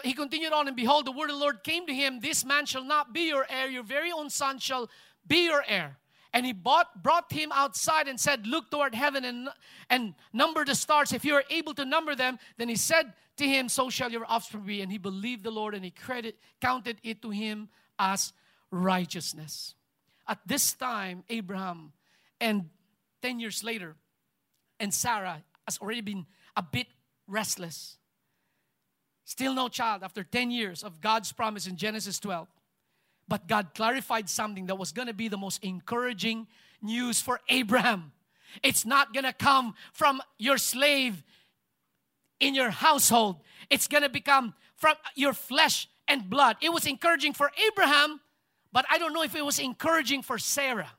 [0.04, 2.66] he continued on, and behold, the word of the Lord came to him This man
[2.66, 4.90] shall not be your heir, your very own son shall
[5.28, 5.98] be your heir.
[6.34, 9.50] And he bought, brought him outside and said, Look toward heaven and,
[9.90, 11.12] and number the stars.
[11.12, 14.26] If you are able to number them, then he said to him, So shall your
[14.28, 14.82] offspring be.
[14.82, 18.34] And he believed the Lord and he credit, counted it to him as
[18.72, 19.76] righteousness.
[20.28, 21.92] At this time, Abraham,
[22.40, 22.70] and
[23.22, 23.96] 10 years later,
[24.80, 26.26] and Sarah has already been
[26.56, 26.88] a bit
[27.28, 27.98] restless.
[29.26, 32.48] Still no child after 10 years of God's promise in Genesis 12.
[33.28, 36.48] But God clarified something that was going to be the most encouraging
[36.82, 38.12] news for Abraham.
[38.64, 41.24] It's not going to come from your slave
[42.42, 43.38] in your household,
[43.70, 46.58] it's going to become from your flesh and blood.
[46.62, 48.20] It was encouraging for Abraham,
[48.74, 50.92] but I don't know if it was encouraging for Sarah.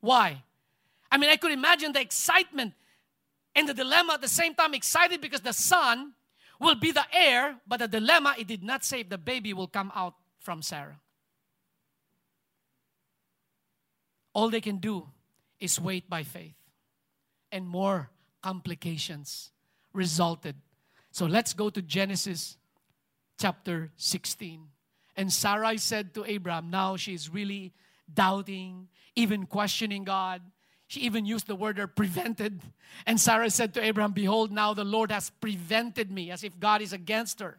[0.00, 0.44] Why?
[1.10, 2.74] I mean, I could imagine the excitement
[3.56, 6.12] and the dilemma at the same time excited because the son
[6.60, 9.66] will be the heir, but the dilemma, it did not say if the baby will
[9.66, 11.00] come out from Sarah.
[14.38, 15.04] all they can do
[15.58, 16.54] is wait by faith.
[17.50, 19.50] And more complications
[19.98, 20.54] resulted.
[21.10, 22.56] So let's go to Genesis
[23.38, 24.68] chapter 16.
[25.16, 27.74] And Sarai said to Abraham, now she's really
[28.12, 30.40] doubting, even questioning God.
[30.86, 32.62] She even used the word prevented.
[33.04, 36.80] And Sarah said to Abraham, Behold, now the Lord has prevented me, as if God
[36.80, 37.58] is against her,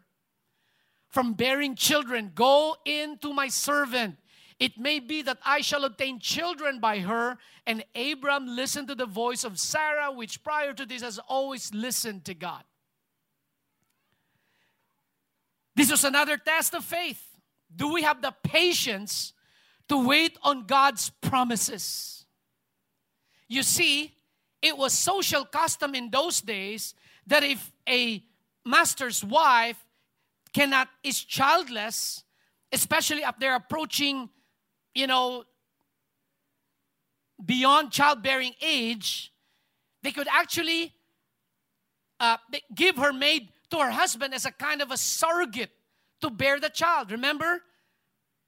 [1.08, 2.32] from bearing children.
[2.34, 4.16] Go in to my servant
[4.60, 7.38] it may be that I shall obtain children by her.
[7.66, 12.26] And Abram listened to the voice of Sarah, which prior to this has always listened
[12.26, 12.62] to God.
[15.74, 17.26] This was another test of faith.
[17.74, 19.32] Do we have the patience
[19.88, 22.26] to wait on God's promises?
[23.48, 24.14] You see,
[24.60, 26.94] it was social custom in those days
[27.26, 28.22] that if a
[28.66, 29.82] master's wife
[30.52, 32.24] cannot is childless,
[32.72, 34.28] especially if they're approaching
[34.94, 35.44] you know,
[37.44, 39.32] beyond childbearing age,
[40.02, 40.92] they could actually
[42.18, 42.36] uh,
[42.74, 45.70] give her maid to her husband as a kind of a surrogate
[46.20, 47.10] to bear the child.
[47.10, 47.62] Remember?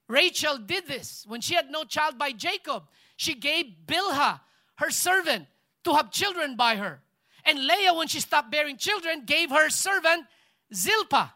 [0.07, 2.83] Rachel did this when she had no child by Jacob.
[3.15, 4.41] She gave Bilhah,
[4.75, 5.47] her servant,
[5.85, 7.01] to have children by her.
[7.45, 10.25] And Leah, when she stopped bearing children, gave her servant
[10.73, 11.31] Zilpah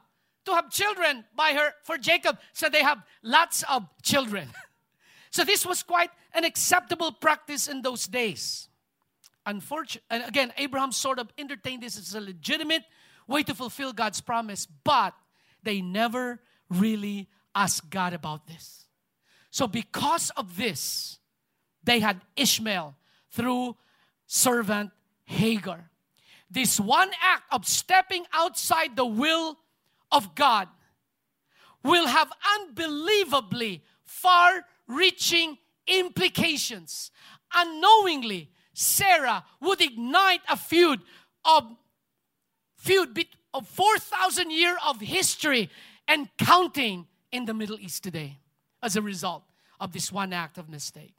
[0.45, 2.39] to have children by her for Jacob.
[2.53, 4.49] So they have lots of children.
[5.31, 8.69] So this was quite an acceptable practice in those days.
[9.45, 12.83] Unfortunately, and again, Abraham sort of entertained this as a legitimate
[13.27, 15.13] way to fulfill God's promise, but
[15.63, 18.87] they never really asked God about this.
[19.51, 21.19] So because of this,
[21.83, 22.95] they had Ishmael
[23.31, 23.75] through
[24.25, 24.91] servant
[25.23, 25.89] Hagar.
[26.49, 29.57] This one act of stepping outside the will
[30.11, 30.67] of God
[31.83, 37.11] will have unbelievably far reaching implications.
[37.53, 41.01] Unknowingly, Sarah would ignite a feud
[41.45, 41.63] of
[42.75, 45.69] feud of 4,000 year of history
[46.07, 48.37] and counting in the Middle East today
[48.81, 49.43] as a result
[49.79, 51.15] of this one act of mistake.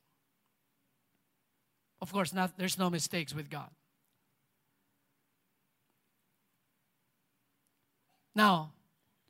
[2.00, 3.70] Of course, not, there's no mistakes with God.
[8.35, 8.72] Now,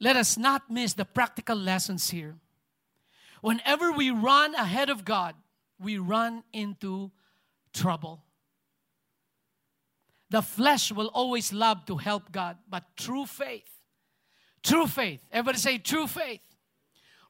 [0.00, 2.34] let us not miss the practical lessons here.
[3.40, 5.34] Whenever we run ahead of God,
[5.80, 7.10] we run into
[7.72, 8.24] trouble.
[10.30, 13.70] The flesh will always love to help God, but true faith,
[14.62, 16.40] true faith, everybody say true faith,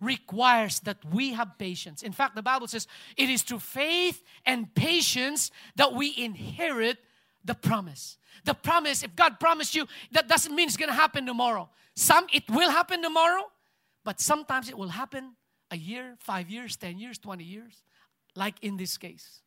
[0.01, 2.03] requires that we have patience.
[2.03, 6.99] In fact, the Bible says it is through faith and patience that we inherit
[7.45, 8.17] the promise.
[8.45, 11.69] The promise, if God promised you, that doesn't mean it's gonna happen tomorrow.
[11.95, 13.45] Some it will happen tomorrow,
[14.05, 15.35] but sometimes it will happen
[15.71, 17.83] a year, five years, 10 years, 20 years,
[18.35, 19.43] like in this case.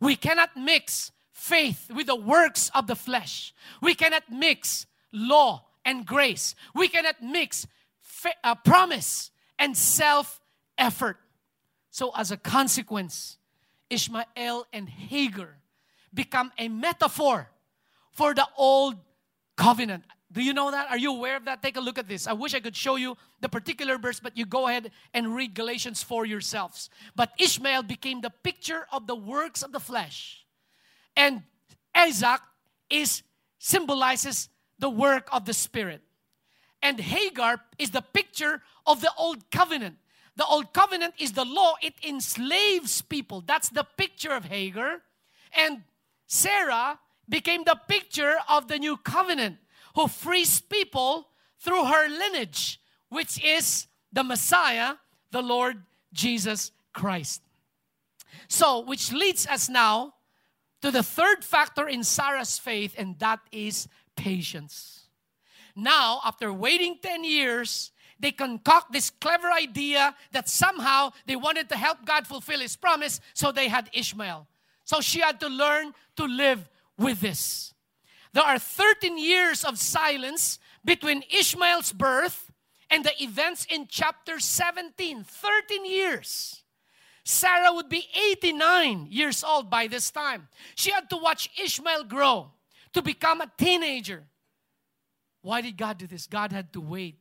[0.00, 3.54] We cannot mix faith with the works of the flesh.
[3.80, 6.54] We cannot mix law and grace.
[6.74, 7.66] We cannot mix
[8.00, 10.40] fa- uh, promise and self
[10.76, 11.18] effort.
[11.90, 13.38] So, as a consequence,
[13.90, 15.56] Ishmael and Hagar
[16.12, 17.50] become a metaphor
[18.12, 18.96] for the old
[19.56, 20.04] covenant.
[20.30, 20.90] Do you know that?
[20.90, 21.62] Are you aware of that?
[21.62, 22.26] Take a look at this.
[22.26, 25.54] I wish I could show you the particular verse, but you go ahead and read
[25.54, 26.90] Galatians for yourselves.
[27.16, 30.44] But Ishmael became the picture of the works of the flesh.
[31.16, 31.42] And
[31.94, 32.40] Isaac
[32.90, 33.22] is
[33.58, 36.02] symbolizes the work of the spirit.
[36.82, 39.96] and Hagar is the picture of the old covenant.
[40.36, 43.42] The old covenant is the law, it enslaves people.
[43.44, 45.02] That's the picture of Hagar.
[45.52, 45.82] And
[46.26, 49.56] Sarah became the picture of the new covenant
[49.98, 51.26] who frees people
[51.58, 54.94] through her lineage, which is the Messiah,
[55.32, 55.82] the Lord
[56.12, 57.42] Jesus Christ.
[58.46, 60.14] So, which leads us now
[60.82, 65.08] to the third factor in Sarah's faith, and that is patience.
[65.74, 71.76] Now, after waiting 10 years, they concoct this clever idea that somehow they wanted to
[71.76, 74.46] help God fulfill His promise, so they had Ishmael.
[74.84, 77.74] So she had to learn to live with this.
[78.32, 82.50] There are 13 years of silence between Ishmael's birth
[82.90, 85.24] and the events in chapter 17.
[85.24, 86.62] 13 years.
[87.24, 90.48] Sarah would be 89 years old by this time.
[90.74, 92.52] She had to watch Ishmael grow
[92.94, 94.24] to become a teenager.
[95.42, 96.26] Why did God do this?
[96.26, 97.16] God had to wait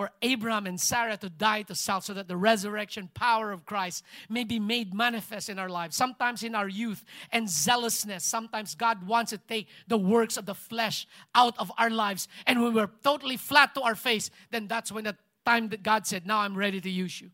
[0.00, 4.02] for Abraham and Sarah to die to self so that the resurrection power of Christ
[4.30, 5.94] may be made manifest in our lives.
[5.94, 10.54] Sometimes in our youth and zealousness, sometimes God wants to take the works of the
[10.54, 12.28] flesh out of our lives.
[12.46, 16.06] And when we're totally flat to our face, then that's when the time that God
[16.06, 17.30] said, Now I'm ready to use you.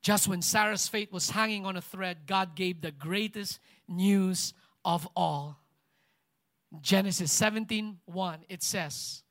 [0.00, 5.08] Just when Sarah's fate was hanging on a thread, God gave the greatest news of
[5.16, 5.58] all.
[6.80, 9.22] Genesis 17 1, it says,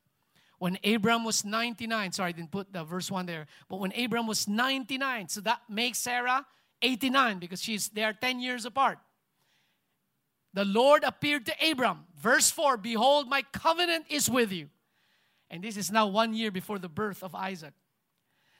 [0.60, 4.26] when Abram was 99, sorry, I didn't put the verse 1 there, but when Abram
[4.26, 6.46] was 99, so that makes Sarah
[6.82, 9.00] 89 because she's they are 10 years apart.
[10.54, 12.06] The Lord appeared to Abram.
[12.20, 14.70] Verse 4 Behold, my covenant is with you.
[15.50, 17.74] And this is now one year before the birth of Isaac.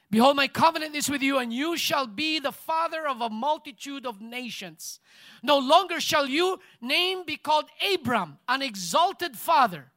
[0.10, 4.06] Behold, my covenant is with you, and you shall be the father of a multitude
[4.06, 5.02] of nations.
[5.44, 9.92] No longer shall your name be called Abram, an exalted father,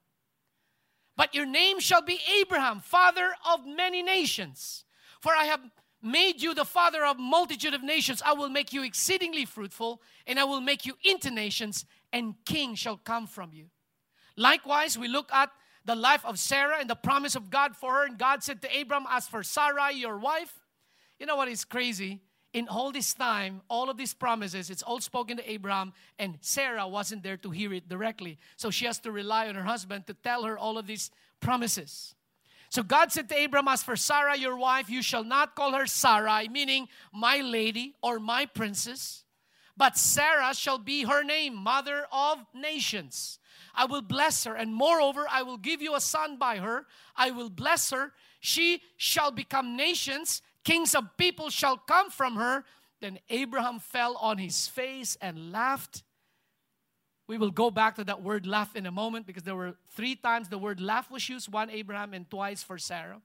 [1.16, 4.84] but your name shall be Abraham, father of many nations.
[5.20, 5.60] For I have
[6.02, 8.22] made you the father of multitude of nations.
[8.24, 12.78] I will make you exceedingly fruitful, and I will make you into nations, and kings
[12.78, 13.66] shall come from you.
[14.36, 15.50] Likewise, we look at
[15.84, 18.06] the life of Sarah and the promise of God for her.
[18.06, 20.54] And God said to Abram, As for Sarai, your wife,
[21.18, 22.20] you know what is crazy?
[22.52, 26.88] In all this time, all of these promises, it's all spoken to Abraham, and Sarah
[26.88, 28.38] wasn't there to hear it directly.
[28.56, 32.14] So she has to rely on her husband to tell her all of these promises.
[32.70, 35.86] So God said to Abram, As for Sarah, your wife, you shall not call her
[35.86, 39.24] Sarai, meaning my lady or my princess,
[39.80, 43.38] but Sarah shall be her name, mother of nations.
[43.74, 44.54] I will bless her.
[44.54, 46.84] And moreover, I will give you a son by her.
[47.16, 48.12] I will bless her.
[48.40, 50.42] She shall become nations.
[50.64, 52.64] Kings of people shall come from her.
[53.00, 56.02] Then Abraham fell on his face and laughed.
[57.26, 60.14] We will go back to that word laugh in a moment because there were three
[60.14, 63.22] times the word laugh was used one Abraham and twice for Sarah.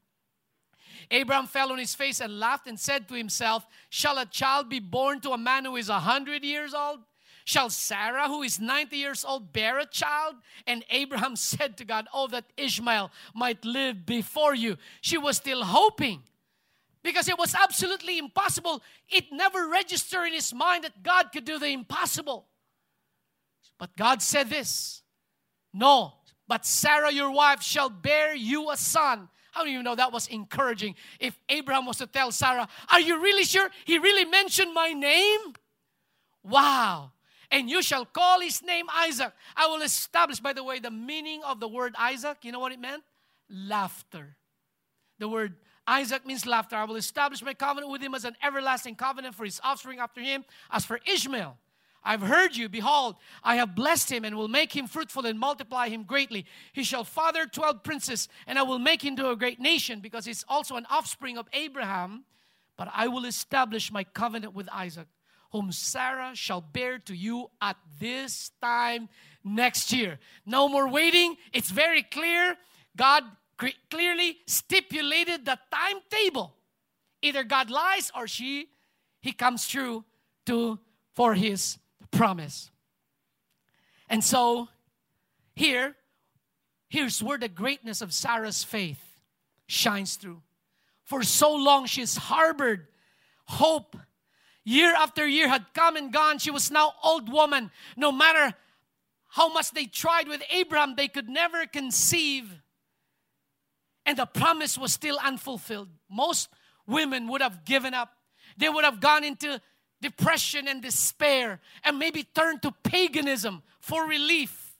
[1.11, 4.79] Abraham fell on his face and laughed and said to himself, Shall a child be
[4.79, 6.99] born to a man who is a hundred years old?
[7.45, 10.35] Shall Sarah, who is 90 years old, bear a child?
[10.65, 14.77] And Abraham said to God, Oh, that Ishmael might live before you.
[15.01, 16.23] She was still hoping
[17.03, 18.81] because it was absolutely impossible.
[19.07, 22.47] It never registered in his mind that God could do the impossible.
[23.77, 25.03] But God said this
[25.71, 26.13] No,
[26.47, 29.29] but Sarah, your wife, shall bear you a son.
[29.55, 30.95] How do you know that was encouraging?
[31.19, 35.39] If Abraham was to tell Sarah, Are you really sure he really mentioned my name?
[36.43, 37.13] Wow
[37.51, 39.31] and you shall call his name Isaac.
[39.55, 42.39] I will establish, by the way, the meaning of the word Isaac.
[42.41, 43.03] You know what it meant?
[43.49, 44.35] Laughter.
[45.19, 45.55] The word
[45.87, 46.75] Isaac means laughter.
[46.75, 50.19] I will establish my covenant with him as an everlasting covenant for his offspring after
[50.19, 50.43] him.
[50.71, 51.57] As for Ishmael,
[52.05, 52.69] I've heard you.
[52.69, 56.45] Behold, I have blessed him and will make him fruitful and multiply him greatly.
[56.71, 60.25] He shall father 12 princes, and I will make him to a great nation because
[60.25, 62.23] he's also an offspring of Abraham.
[62.77, 65.07] But I will establish my covenant with Isaac
[65.51, 69.07] whom Sarah shall bear to you at this time
[69.41, 70.19] next year.
[70.45, 71.37] No more waiting.
[71.53, 72.57] It's very clear.
[72.97, 73.23] God
[73.89, 76.55] clearly stipulated the timetable.
[77.21, 78.67] Either God lies or she
[79.21, 80.03] he comes true
[80.45, 80.77] to
[81.13, 81.77] for his
[82.15, 82.71] promise.
[84.09, 84.69] And so
[85.55, 85.95] here
[86.89, 89.17] here's where the greatness of Sarah's faith
[89.67, 90.41] shines through.
[91.03, 92.87] For so long she's harbored
[93.45, 93.95] hope
[94.67, 96.39] Year after year had come and gone.
[96.39, 97.69] She was now old woman.
[97.95, 98.55] No matter
[99.29, 102.51] how much they tried with Abraham, they could never conceive.
[104.07, 105.89] And the promise was still unfulfilled.
[106.09, 106.49] Most
[106.87, 108.11] women would have given up.
[108.57, 109.61] They would have gone into
[110.05, 114.77] depression and despair and maybe turn to paganism for relief.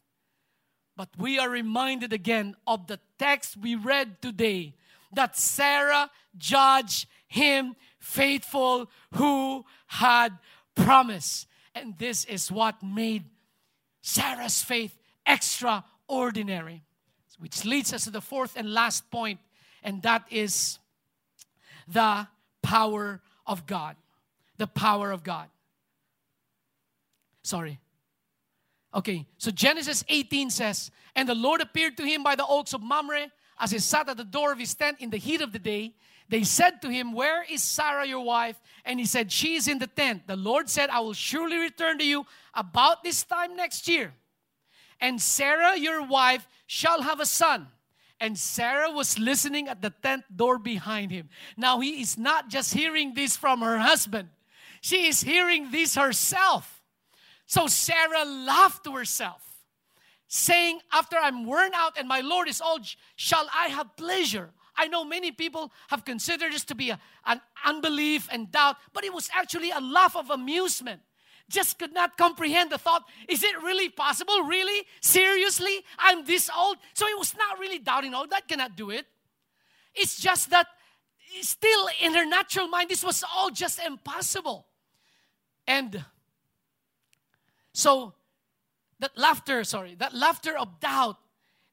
[0.96, 4.76] But we are reminded again of the text we read today
[5.14, 10.38] that Sarah judged him faithful who had
[10.76, 11.48] promised.
[11.74, 13.24] And this is what made
[14.02, 14.96] Sarah's faith
[15.26, 16.84] extraordinary.
[17.40, 19.40] Which leads us to the fourth and last point,
[19.84, 20.80] and that is
[21.88, 22.28] the
[22.62, 23.98] power of God.
[24.58, 25.48] The power of God.
[27.44, 27.80] Sorry.
[28.94, 32.82] Okay, so Genesis 18 says, And the Lord appeared to him by the oaks of
[32.82, 33.28] Mamre
[33.60, 35.94] as he sat at the door of his tent in the heat of the day.
[36.30, 38.60] They said to him, Where is Sarah your wife?
[38.84, 40.28] And he said, She is in the tent.
[40.28, 44.14] The Lord said, I will surely return to you about this time next year.
[45.00, 47.68] And Sarah your wife shall have a son.
[48.20, 51.30] And Sarah was listening at the tent door behind him.
[51.58, 54.30] Now he is not just hearing this from her husband,
[54.86, 56.84] she is hearing this herself.
[57.48, 59.42] So Sarah laughed to herself,
[60.28, 64.52] saying, After I'm worn out and my Lord is old, shall I have pleasure?
[64.78, 69.04] I know many people have considered this to be a, an unbelief and doubt, but
[69.04, 71.02] it was actually a laugh of amusement.
[71.50, 74.44] Just could not comprehend the thought is it really possible?
[74.44, 74.86] Really?
[75.02, 75.84] Seriously?
[75.98, 76.78] I'm this old?
[76.94, 79.08] So it was not really doubting, oh, that cannot do it.
[79.96, 80.68] It's just that
[81.42, 84.68] still in her natural mind, this was all just impossible.
[85.68, 86.06] And
[87.74, 88.14] so
[89.00, 91.18] that laughter, sorry, that laughter of doubt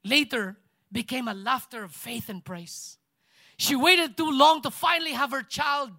[0.05, 0.57] later
[0.90, 2.99] became a laughter of faith and praise.
[3.57, 5.90] She waited too long to finally have her child.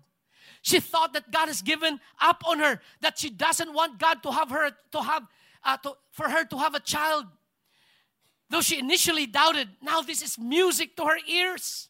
[0.62, 4.32] She thought that God has given up on her, that she doesn't want God to
[4.32, 5.24] have her to have
[5.64, 7.26] uh, to, for her to have a child.
[8.50, 11.90] Though she initially doubted, now this is music to her ears.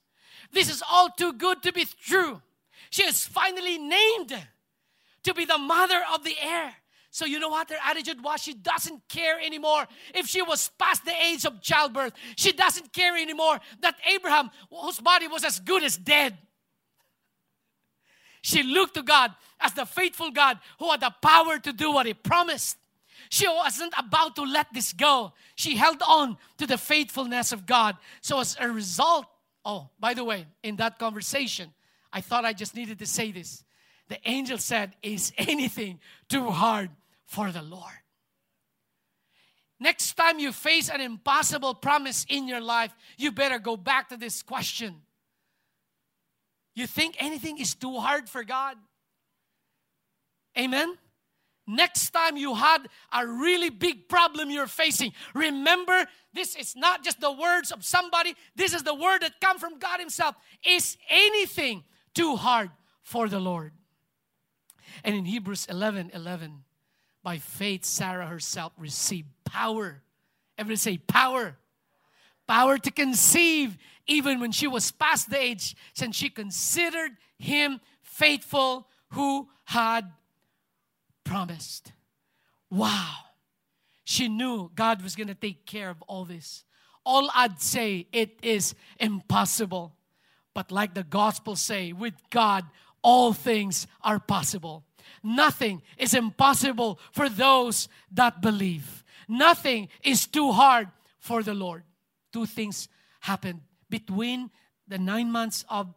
[0.51, 2.41] This is all too good to be true.
[2.89, 4.47] She is finally named
[5.23, 6.73] to be the mother of the heir.
[7.11, 8.41] So you know what her attitude was?
[8.41, 12.13] She doesn't care anymore if she was past the age of childbirth.
[12.35, 16.37] She doesn't care anymore that Abraham, whose body was as good as dead.
[18.41, 22.07] She looked to God as the faithful God who had the power to do what
[22.07, 22.77] He promised.
[23.29, 25.33] She wasn't about to let this go.
[25.55, 27.95] She held on to the faithfulness of God.
[28.21, 29.27] So, as a result,
[29.63, 31.73] oh, by the way, in that conversation,
[32.11, 33.63] I thought I just needed to say this.
[34.09, 35.99] The angel said, Is anything
[36.29, 36.89] too hard
[37.33, 38.03] for the Lord.
[39.79, 44.17] Next time you face an impossible promise in your life, you better go back to
[44.17, 45.01] this question.
[46.75, 48.77] You think anything is too hard for God?
[50.57, 50.95] Amen?
[51.65, 57.19] Next time you had a really big problem you're facing, remember this is not just
[57.19, 60.35] the words of somebody, this is the word that come from God Himself.
[60.65, 61.83] Is anything
[62.13, 62.69] too hard
[63.01, 63.71] for the Lord?
[65.03, 66.63] And in Hebrews 11 11,
[67.23, 70.01] by faith, Sarah herself received power.
[70.57, 71.57] Everybody say power.
[72.47, 78.89] Power to conceive, even when she was past the age, since she considered him faithful
[79.11, 80.11] who had
[81.23, 81.93] promised.
[82.69, 83.15] Wow.
[84.03, 86.65] She knew God was going to take care of all this.
[87.05, 89.95] All I'd say, it is impossible.
[90.53, 92.65] But like the gospel say, with God,
[93.03, 94.83] all things are possible.
[95.21, 99.03] Nothing is impossible for those that believe.
[99.27, 100.89] Nothing is too hard
[101.19, 101.83] for the Lord.
[102.31, 102.89] Two things
[103.21, 104.49] happened between
[104.87, 105.93] the nine months of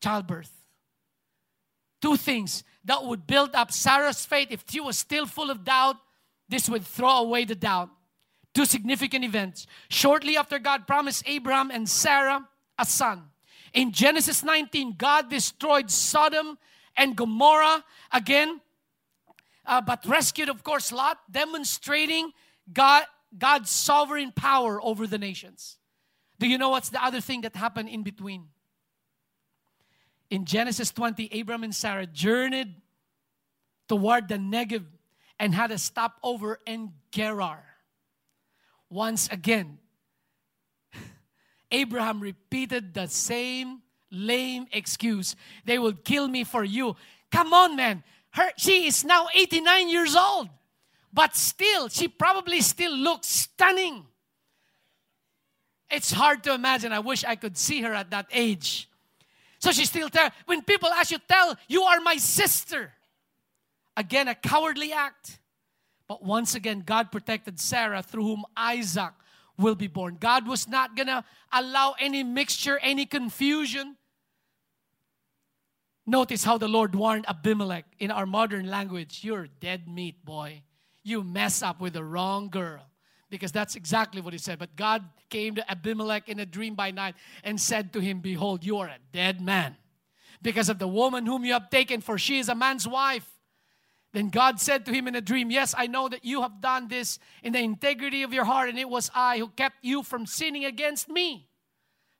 [0.00, 0.52] childbirth.
[2.00, 4.48] Two things that would build up Sarah's faith.
[4.50, 5.96] If she was still full of doubt,
[6.48, 7.90] this would throw away the doubt.
[8.54, 9.66] Two significant events.
[9.88, 12.46] Shortly after God promised Abraham and Sarah
[12.78, 13.24] a son.
[13.72, 16.58] In Genesis 19, God destroyed Sodom
[16.96, 18.60] and Gomorrah again,
[19.66, 22.32] uh, but rescued, of course, Lot, demonstrating
[22.72, 23.04] God,
[23.36, 25.78] God's sovereign power over the nations.
[26.38, 28.48] Do you know what's the other thing that happened in between?
[30.30, 32.74] In Genesis 20, Abram and Sarah journeyed
[33.88, 34.84] toward the Negev
[35.38, 37.64] and had a stopover in Gerar.
[38.90, 39.78] Once again,
[41.70, 45.36] Abraham repeated the same lame excuse.
[45.64, 46.96] They will kill me for you.
[47.30, 48.04] Come on, man.
[48.30, 50.48] Her, she is now 89 years old,
[51.12, 54.04] but still, she probably still looks stunning.
[55.90, 56.92] It's hard to imagine.
[56.92, 58.88] I wish I could see her at that age.
[59.58, 62.92] So she still tell when people ask you, tell you are my sister.
[63.96, 65.38] Again, a cowardly act.
[66.06, 69.12] But once again, God protected Sarah through whom Isaac
[69.58, 70.16] will be born.
[70.20, 73.96] God was not going to allow any mixture, any confusion.
[76.06, 80.62] Notice how the Lord warned Abimelech in our modern language You're dead meat, boy.
[81.02, 82.90] You mess up with the wrong girl.
[83.28, 84.58] because that's exactly what he said.
[84.58, 88.64] But God came to Abimelech in a dream by night and said to him, Behold,
[88.64, 89.76] you are a dead man
[90.42, 93.28] because of the woman whom you have taken, for she is a man's wife.
[94.16, 96.88] Then God said to him in a dream, Yes, I know that you have done
[96.88, 100.24] this in the integrity of your heart, and it was I who kept you from
[100.24, 101.50] sinning against me.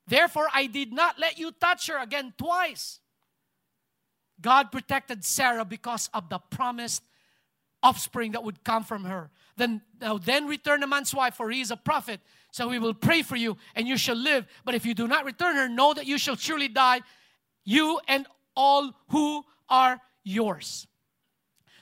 [0.05, 2.99] Therefore, I did not let you touch her again twice.
[4.39, 7.01] God protected Sarah because of the promised
[7.81, 9.31] offspring that would come from her.
[9.55, 12.19] Then, now, then return the man's wife, for he is a prophet.
[12.51, 14.45] So we will pray for you, and you shall live.
[14.65, 17.01] But if you do not return her, know that you shall surely die,
[17.65, 20.85] you and all who are yours.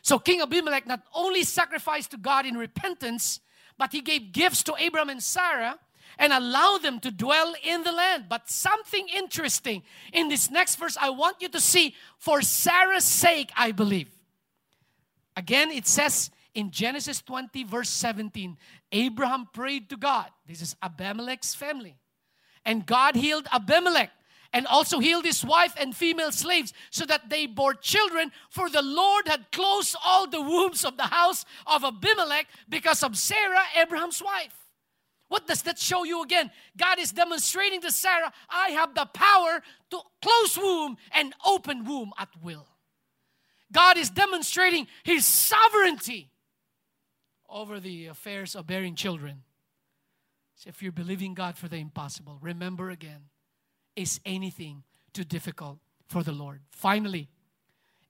[0.06, 3.40] So King Abimelech not only sacrificed to God in repentance,
[3.76, 5.80] but he gave gifts to Abraham and Sarah
[6.20, 8.26] and allowed them to dwell in the land.
[8.30, 9.82] But something interesting
[10.14, 14.10] in this next verse, I want you to see for Sarah's sake, I believe.
[15.36, 18.58] Again, it says in Genesis 20, verse 17,
[18.92, 20.28] Abraham prayed to God.
[20.48, 21.98] This is Abimelech's family.
[22.64, 24.12] And God healed Abimelech
[24.56, 28.32] and also healed his wife and female slaves so that they bore children.
[28.50, 33.18] For the Lord had closed all the wombs of the house of Abimelech because of
[33.18, 34.56] Sarah, Abraham's wife.
[35.28, 36.52] What does that show you again?
[36.78, 42.14] God is demonstrating to Sarah, I have the power to close womb and open womb
[42.18, 42.66] at will.
[43.74, 46.30] God is demonstrating His sovereignty
[47.50, 49.44] over the affairs of bearing children.
[50.56, 53.24] So if you're believing God for the impossible, remember again
[53.96, 54.84] is anything
[55.14, 56.62] too difficult for the Lord?
[56.72, 57.30] Finally,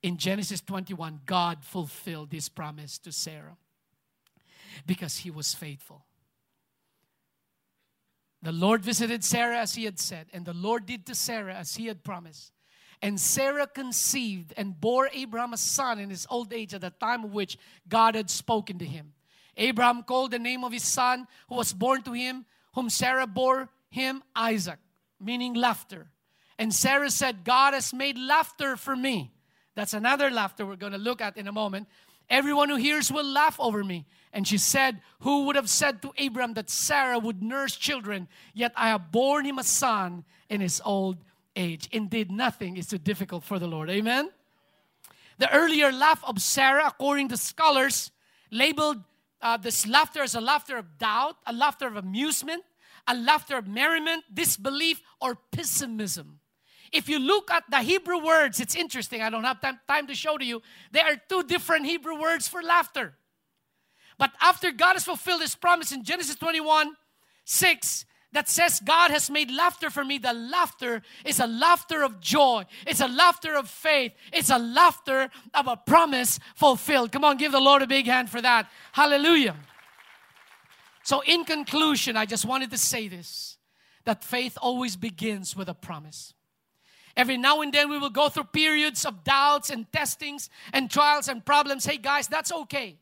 [0.02, 3.58] in Genesis 21, God fulfilled this promise to Sarah
[4.86, 6.06] because he was faithful.
[8.42, 11.76] The Lord visited Sarah as he had said, and the Lord did to Sarah as
[11.76, 12.52] he had promised.
[13.02, 17.24] And Sarah conceived and bore Abraham a son in his old age at the time
[17.24, 17.58] of which
[17.90, 19.14] God had spoken to him.
[19.58, 23.70] Abraham called the name of his son who was born to him, whom Sarah bore
[23.90, 24.80] him Isaac
[25.20, 26.08] meaning laughter.
[26.58, 29.32] And Sarah said, God has made laughter for me.
[29.76, 31.88] That's another laughter we're going to look at in a moment.
[32.30, 34.06] Everyone who hears will laugh over me.
[34.32, 38.28] And she said, Who would have said to Abram that Sarah would nurse children?
[38.54, 41.18] Yet I have borne him a son in his old
[41.56, 41.88] age.
[41.92, 43.90] Indeed, nothing is too difficult for the Lord.
[43.90, 44.30] Amen?
[45.38, 48.12] The earlier laugh of Sarah, according to scholars,
[48.52, 49.04] labeled
[49.42, 52.64] uh, this laughter as a laughter of doubt, a laughter of amusement,
[53.08, 56.40] a laughter of merriment, disbelief, or pessimism.
[56.92, 59.22] If you look at the Hebrew words, it's interesting.
[59.22, 60.62] I don't have time, time to show to you.
[60.92, 63.16] There are two different Hebrew words for laughter.
[64.18, 66.96] But after God has fulfilled his promise in Genesis 21
[67.44, 70.18] 6, that says, God has made laughter for me.
[70.18, 72.66] The laughter is a laughter of joy.
[72.86, 74.12] It's a laughter of faith.
[74.34, 77.12] It's a laughter of a promise fulfilled.
[77.12, 78.70] Come on, give the Lord a big hand for that.
[78.92, 79.56] Hallelujah.
[81.06, 83.58] So, in conclusion, I just wanted to say this
[84.06, 86.34] that faith always begins with a promise.
[87.16, 91.28] Every now and then we will go through periods of doubts and testings and trials
[91.28, 91.86] and problems.
[91.86, 92.98] Hey, guys, that's okay.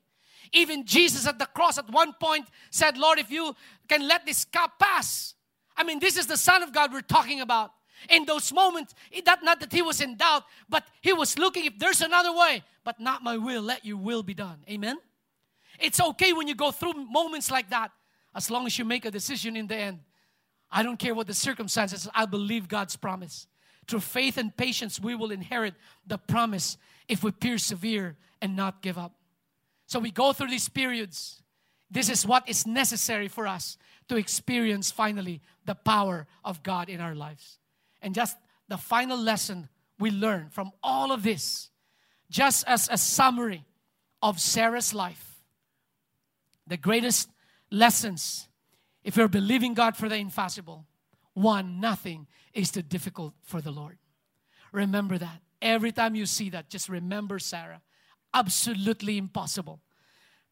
[0.52, 3.56] Even Jesus at the cross at one point said, Lord, if you
[3.88, 5.34] can let this cup pass.
[5.76, 7.72] I mean, this is the Son of God we're talking about.
[8.10, 8.94] In those moments,
[9.26, 12.64] that not that he was in doubt, but he was looking if there's another way,
[12.84, 14.60] but not my will, let your will be done.
[14.70, 14.98] Amen.
[15.84, 17.92] It's okay when you go through moments like that,
[18.34, 20.00] as long as you make a decision in the end.
[20.72, 23.48] I don't care what the circumstances, I believe God's promise.
[23.86, 25.74] Through faith and patience, we will inherit
[26.08, 26.78] the promise
[27.10, 29.14] if we persevere and not give up.
[29.86, 31.44] So we go through these periods.
[31.92, 33.78] This is what is necessary for us
[34.08, 37.60] to experience finally the power of God in our lives.
[38.02, 38.38] And just
[38.70, 39.68] the final lesson
[40.00, 41.70] we learn from all of this,
[42.30, 43.66] just as a summary
[44.22, 45.33] of Sarah's life
[46.68, 47.30] the greatest
[47.72, 48.48] lessons
[49.04, 50.86] if you're believing God for the impossible.
[51.34, 53.98] One, nothing is too difficult for the Lord.
[54.72, 55.42] Remember that.
[55.62, 57.82] Every time you see that, just remember Sarah.
[58.34, 59.82] Absolutely impossible.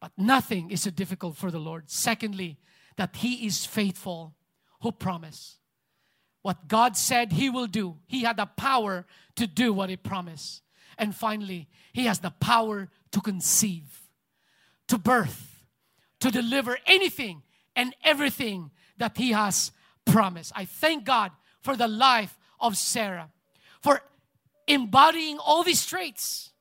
[0.00, 1.90] But nothing is too difficult for the Lord.
[1.90, 2.58] Secondly,
[2.96, 4.34] that He is faithful
[4.80, 5.58] who promised.
[6.42, 9.06] What God said He will do, He had the power
[9.36, 10.62] to do what He promised.
[10.98, 14.00] And finally, He has the power to conceive,
[14.88, 15.51] to birth,
[16.22, 17.42] to deliver anything
[17.74, 19.72] and everything that He has
[20.04, 20.52] promised.
[20.54, 23.28] I thank God for the life of Sarah,
[23.80, 24.00] for
[24.68, 26.52] embodying all these traits,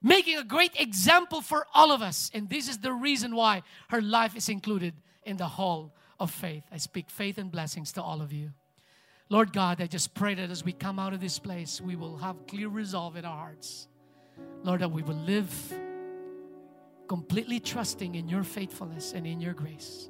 [0.00, 2.30] making a great example for all of us.
[2.32, 4.94] And this is the reason why her life is included
[5.24, 6.62] in the hall of faith.
[6.70, 8.52] I speak faith and blessings to all of you.
[9.28, 12.18] Lord God, I just pray that as we come out of this place, we will
[12.18, 13.88] have clear resolve in our hearts.
[14.62, 15.50] Lord, that we will live
[17.10, 20.08] completely trusting in your faithfulness and in your grace.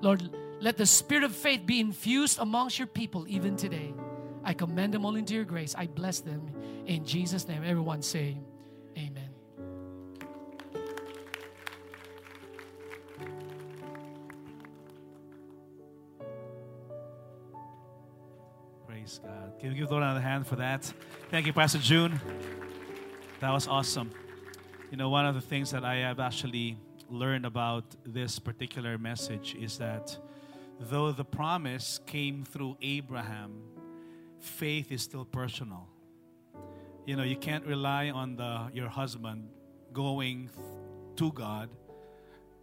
[0.00, 0.28] Lord,
[0.60, 3.94] let the spirit of faith be infused amongst your people even today.
[4.42, 5.76] I commend them all into your grace.
[5.78, 6.50] I bless them
[6.86, 7.62] in Jesus' name.
[7.64, 8.36] Everyone say,
[8.96, 9.30] Amen.
[18.88, 19.52] Praise God.
[19.60, 20.92] Can we give the Lord another hand for that?
[21.30, 22.20] Thank you, Pastor June.
[23.38, 24.10] That was awesome.
[24.90, 26.78] You know, one of the things that I have actually
[27.10, 30.16] learned about this particular message is that
[30.80, 33.60] though the promise came through Abraham,
[34.40, 35.86] faith is still personal.
[37.04, 39.50] You know, you can't rely on the your husband
[39.92, 40.48] going
[41.16, 41.68] to God.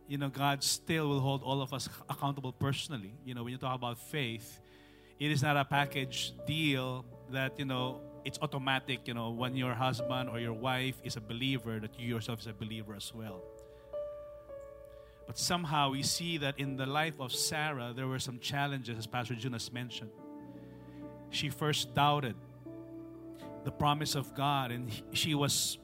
[0.07, 3.13] You know, God still will hold all of us accountable personally.
[3.23, 4.59] You know, when you talk about faith,
[5.19, 9.75] it is not a package deal that, you know, it's automatic, you know, when your
[9.75, 13.41] husband or your wife is a believer, that you yourself is a believer as well.
[15.27, 19.07] But somehow we see that in the life of Sarah, there were some challenges, as
[19.07, 20.11] Pastor Jonas mentioned.
[21.29, 22.35] She first doubted
[23.63, 25.77] the promise of God, and she was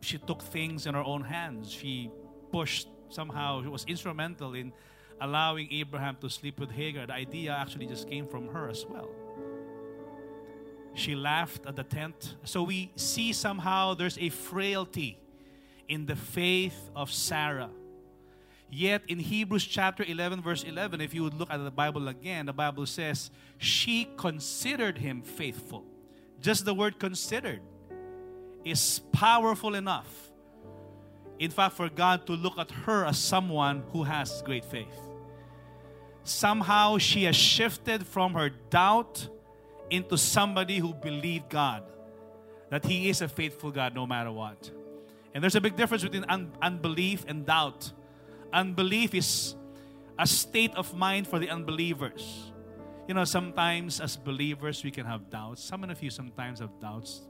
[0.00, 1.70] she took things in her own hands.
[1.70, 2.10] She
[2.52, 3.62] pushed somehow.
[3.62, 4.72] She was instrumental in
[5.20, 7.06] allowing Abraham to sleep with Hagar.
[7.06, 9.08] The idea actually just came from her as well.
[10.94, 12.36] She laughed at the tent.
[12.44, 15.18] So we see somehow there's a frailty
[15.88, 17.70] in the faith of Sarah.
[18.70, 22.46] Yet in Hebrews chapter 11, verse 11, if you would look at the Bible again,
[22.46, 25.84] the Bible says, She considered him faithful.
[26.40, 27.60] Just the word considered
[28.64, 30.30] is powerful enough,
[31.38, 34.98] in fact, for God to look at her as someone who has great faith.
[36.24, 39.28] Somehow she has shifted from her doubt
[39.90, 41.84] into somebody who believed God,
[42.70, 44.70] that He is a faithful God no matter what.
[45.34, 47.90] And there's a big difference between un- unbelief and doubt.
[48.52, 49.56] Unbelief is
[50.18, 52.52] a state of mind for the unbelievers.
[53.08, 55.62] You know, sometimes as believers we can have doubts.
[55.62, 57.22] Some of you sometimes have doubts.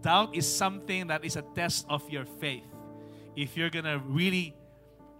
[0.00, 2.64] Doubt is something that is a test of your faith.
[3.34, 4.54] If you're gonna really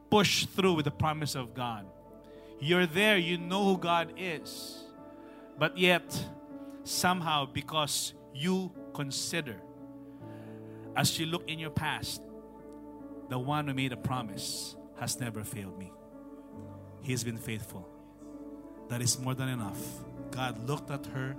[0.09, 1.87] push through with the promise of God,
[2.61, 4.86] you're there, you know who God is
[5.59, 6.25] but yet,
[6.85, 9.57] somehow, because you consider,
[10.95, 12.23] as you look in your past,
[13.29, 15.93] the one who made a promise has never failed me.
[17.03, 17.89] He has been faithful.
[18.89, 19.81] That is more than enough.
[20.31, 21.37] God looked at her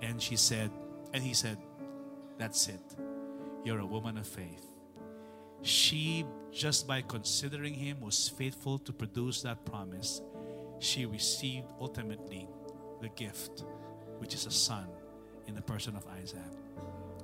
[0.00, 0.70] and she said,
[1.12, 1.58] and he said,
[2.38, 2.80] That's it.
[3.64, 4.66] You're a woman of faith.
[5.62, 10.22] She, just by considering him, was faithful to produce that promise.
[10.78, 12.48] She received ultimately
[13.00, 13.64] the gift,
[14.18, 14.86] which is a son
[15.46, 16.40] in the person of Isaac.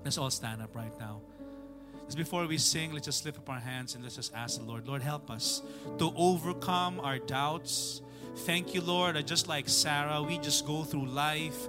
[0.04, 1.20] Let's all stand up right now.
[2.06, 4.64] Just before we sing, let's just lift up our hands and let's just ask the
[4.66, 5.62] Lord, Lord, help us
[5.98, 8.02] to overcome our doubts.
[8.38, 11.68] Thank you, Lord, just like Sarah, we just go through life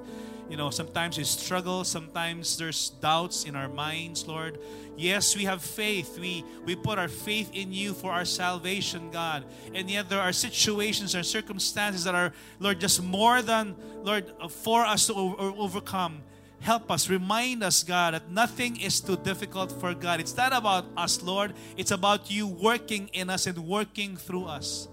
[0.49, 4.59] you know, sometimes we struggle, sometimes there's doubts in our minds, Lord.
[4.95, 6.19] Yes, we have faith.
[6.19, 9.43] We we put our faith in you for our salvation, God.
[9.73, 14.85] And yet there are situations or circumstances that are, Lord, just more than, Lord, for
[14.85, 16.21] us to overcome.
[16.61, 20.19] Help us, remind us, God, that nothing is too difficult for God.
[20.19, 21.53] It's not about us, Lord.
[21.75, 24.87] It's about you working in us and working through us.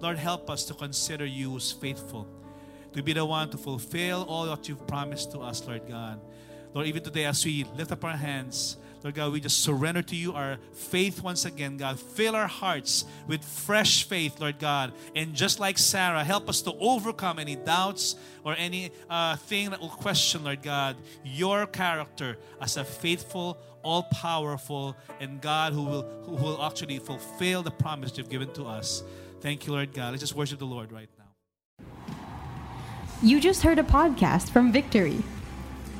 [0.00, 2.26] Lord, help us to consider you as faithful
[2.94, 6.20] to be the one to fulfill all that you've promised to us, Lord God.
[6.72, 10.16] Lord, even today as we lift up our hands, Lord God, we just surrender to
[10.16, 12.00] you our faith once again, God.
[12.00, 14.94] Fill our hearts with fresh faith, Lord God.
[15.14, 19.80] And just like Sarah, help us to overcome any doubts or any uh, thing that
[19.80, 26.02] will question, Lord God, your character as a faithful, all powerful, and God who will,
[26.24, 29.04] who will actually fulfill the promise you've given to us.
[29.42, 30.12] Thank you, Lord God.
[30.12, 31.23] Let's just worship the Lord right now.
[33.22, 35.22] You just heard a podcast from Victory.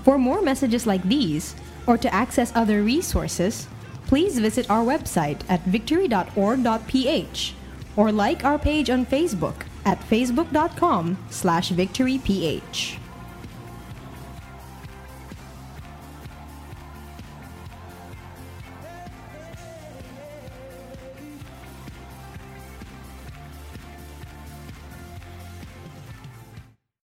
[0.04, 1.54] For more messages like these,
[1.86, 3.68] or to access other resources,
[4.06, 7.54] please visit our website at victory.org.ph
[7.96, 12.98] or like our page on Facebook at facebook.com slash victoryph.